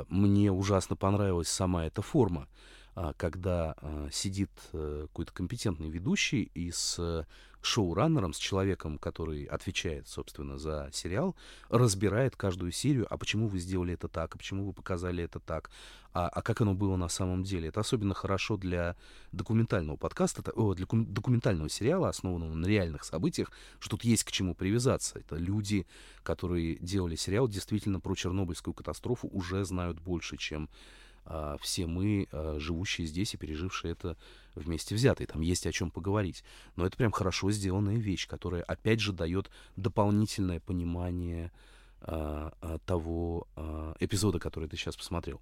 [0.08, 2.46] мне ужасно понравилась сама эта форма.
[2.94, 7.24] А, когда а, сидит э, какой-то компетентный ведущий и с э,
[7.62, 11.36] шоураннером, с человеком, который отвечает, собственно, за сериал,
[11.68, 15.70] разбирает каждую серию, а почему вы сделали это так, а почему вы показали это так,
[16.12, 17.68] а, а как оно было на самом деле.
[17.68, 18.96] Это особенно хорошо для
[19.30, 20.42] документального подкаста,
[20.74, 25.20] для документального сериала, основанного на реальных событиях, что тут есть к чему привязаться.
[25.20, 25.86] Это люди,
[26.24, 30.68] которые делали сериал, действительно про Чернобыльскую катастрофу уже знают больше, чем
[31.24, 34.16] а, все мы, а, живущие здесь и пережившие это
[34.54, 35.26] вместе взятые.
[35.26, 36.42] Там есть о чем поговорить.
[36.76, 41.52] Но это прям хорошо сделанная вещь, которая, опять же, дает дополнительное понимание
[42.02, 42.52] а,
[42.86, 43.46] того
[44.00, 45.40] эпизода, который ты сейчас посмотрел.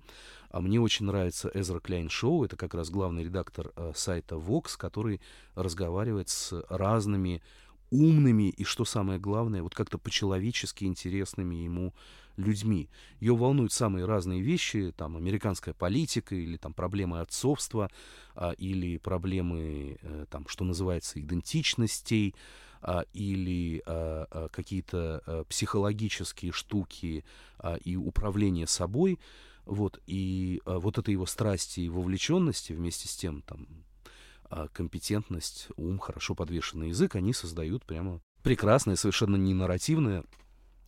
[0.50, 2.44] А мне очень нравится Эзра Кляйн Шоу.
[2.44, 5.20] Это как раз главный редактор сайта Vox, который
[5.54, 7.42] разговаривает с разными
[7.90, 11.94] умными и, что самое главное, вот как-то по-человечески интересными ему
[12.36, 12.88] людьми.
[13.20, 17.90] Ее волнуют самые разные вещи, там, американская политика, или там проблемы отцовства,
[18.34, 22.34] а, или проблемы, а, там, что называется, идентичностей,
[22.80, 27.24] а, или а, а, какие-то а, психологические штуки
[27.58, 29.18] а, и управление собой.
[29.66, 33.66] Вот, и а, вот это его страсти и вовлеченности вместе с тем, там,
[34.72, 40.24] компетентность, ум, хорошо подвешенный язык, они создают прямо прекрасное, совершенно не нарративное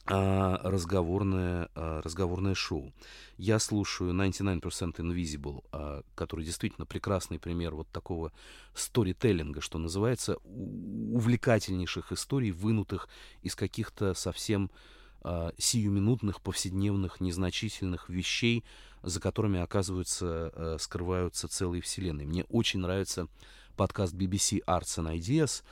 [0.06, 2.92] а, разговорное, а, разговорное шоу.
[3.36, 8.32] Я слушаю 99% Invisible, а, который действительно прекрасный пример вот такого
[8.74, 13.08] сторителлинга, что называется, увлекательнейших историй, вынутых
[13.42, 14.70] из каких-то совсем
[15.22, 18.64] а, сиюминутных, повседневных, незначительных вещей,
[19.02, 22.26] за которыми, оказывается, а, скрываются целые вселенные.
[22.26, 23.28] Мне очень нравится
[23.76, 25.62] подкаст BBC Arts and Ideas,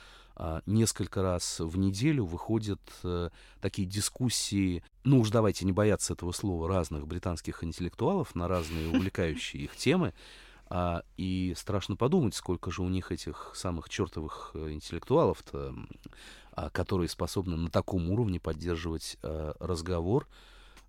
[0.41, 3.29] а, несколько раз в неделю выходят э,
[3.59, 9.63] такие дискуссии, ну уж давайте не бояться этого слова, разных британских интеллектуалов на разные увлекающие
[9.63, 10.13] их темы.
[10.69, 15.75] А, и страшно подумать, сколько же у них этих самых чертовых э, интеллектуалов-то,
[16.51, 20.27] а, которые способны на таком уровне поддерживать а, разговор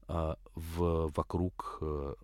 [0.06, 2.14] а, в, вокруг э,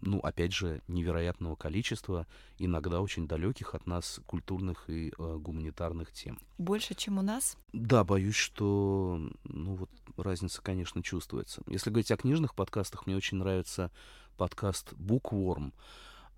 [0.00, 2.26] ну, опять же, невероятного количества,
[2.58, 6.38] иногда очень далеких от нас культурных и э, гуманитарных тем.
[6.58, 7.56] Больше, чем у нас?
[7.72, 11.62] Да, боюсь, что, ну, вот разница, конечно, чувствуется.
[11.66, 13.90] Если говорить о книжных подкастах, мне очень нравится
[14.36, 15.72] подкаст Bookworm.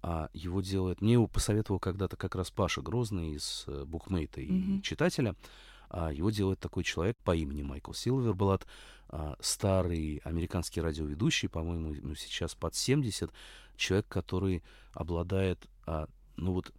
[0.02, 1.00] А его делает...
[1.00, 4.82] Мне его посоветовал когда-то как раз Паша Грозный из э, Букмейта и mm-hmm.
[4.82, 5.36] читателя.
[5.88, 8.66] А его делает такой человек по имени Майкл Силверблат,
[9.10, 13.30] а, старый американский радиоведущий, по-моему, ну, сейчас под 70,
[13.76, 14.62] человек, который
[14.94, 16.72] обладает, а, ну вот,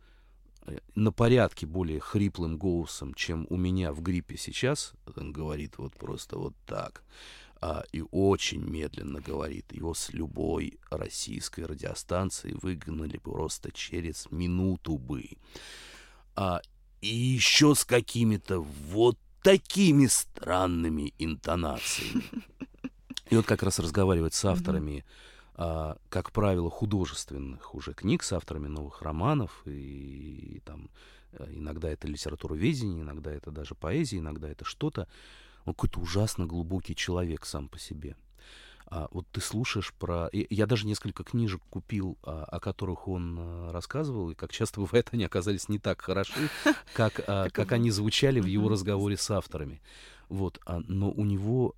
[0.96, 6.38] на порядке более хриплым голосом, чем у меня в гриппе сейчас, он говорит вот просто
[6.38, 7.04] вот так,
[7.66, 9.72] а, и очень медленно говорит.
[9.72, 15.30] Его с любой российской радиостанции выгнали просто через минуту бы.
[16.36, 16.60] А,
[17.00, 22.26] и еще с какими-то вот такими странными интонациями.
[23.30, 25.06] И вот как раз разговаривать с авторами,
[25.56, 30.90] а, как правило, художественных уже книг, с авторами новых романов, и, и там
[31.32, 35.08] э, иногда это литературоведение, иногда это даже поэзия, иногда это что-то.
[35.66, 38.16] Он какой-то ужасно глубокий человек сам по себе.
[38.94, 40.30] А вот ты слушаешь про...
[40.32, 45.10] Я даже несколько книжек купил, а, о которых он а, рассказывал, и как часто бывает,
[45.12, 46.50] они оказались не так хороши,
[46.94, 49.82] как, а, как они звучали в его разговоре с авторами.
[50.30, 51.76] Вот, но у него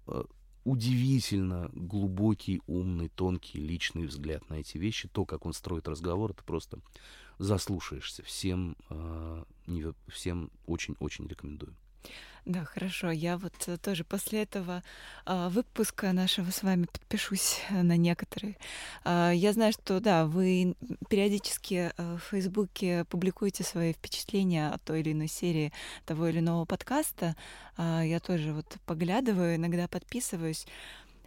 [0.65, 5.07] удивительно глубокий, умный, тонкий, личный взгляд на эти вещи.
[5.07, 6.79] То, как он строит разговор, это просто
[7.37, 8.23] заслушаешься.
[8.23, 8.77] Всем,
[10.07, 11.75] всем очень-очень рекомендую.
[12.45, 13.09] Да, хорошо.
[13.09, 14.83] Я вот э, тоже после этого
[15.25, 18.55] а, выпуска нашего с вами подпишусь на некоторые.
[19.03, 20.75] А, я знаю, что да, вы
[21.09, 25.73] периодически э, в Фейсбуке публикуете свои впечатления о той или иной серии
[26.05, 27.35] того или иного подкаста.
[27.77, 30.67] А, я тоже вот поглядываю, иногда подписываюсь.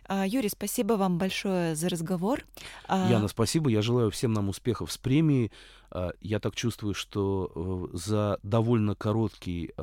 [0.08, 2.42] А, Юрий, спасибо вам большое за разговор.
[2.86, 3.68] А, Яна, спасибо.
[3.70, 5.52] Я желаю всем нам успехов с премией.
[5.90, 9.74] А, я так чувствую, что э, за довольно короткий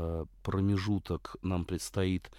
[0.44, 2.32] промежуток нам предстоит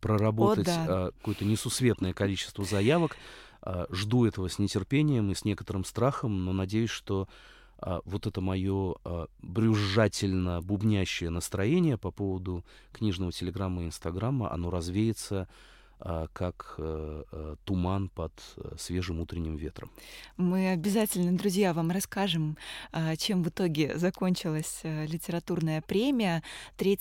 [0.00, 1.10] проработать О, да.
[1.12, 3.16] какое-то несусветное количество заявок.
[3.90, 7.28] Жду этого с нетерпением и с некоторым страхом, но надеюсь, что
[7.78, 8.96] вот это мое
[9.40, 15.48] брюзжательно бубнящее настроение по поводу книжного телеграмма и инстаграма, оно развеется
[16.32, 19.90] как э, э, туман под э, свежим утренним ветром.
[20.36, 22.56] Мы обязательно, друзья, вам расскажем,
[22.90, 26.42] а, чем в итоге закончилась литературная премия.
[26.76, 26.98] 3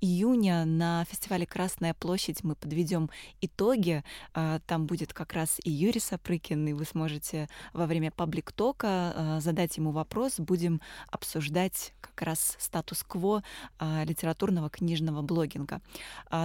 [0.00, 3.10] июня на фестивале «Красная площадь» мы подведем
[3.40, 4.04] итоги.
[4.34, 9.76] А, там будет как раз и Юрий Сапрыкин, и вы сможете во время паблик-тока задать
[9.78, 10.38] ему вопрос.
[10.38, 13.42] Будем обсуждать как раз статус-кво
[13.80, 15.80] литературного книжного блогинга.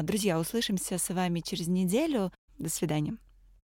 [0.03, 2.31] Друзья, услышимся с вами через неделю неделю.
[2.57, 3.17] До свидания.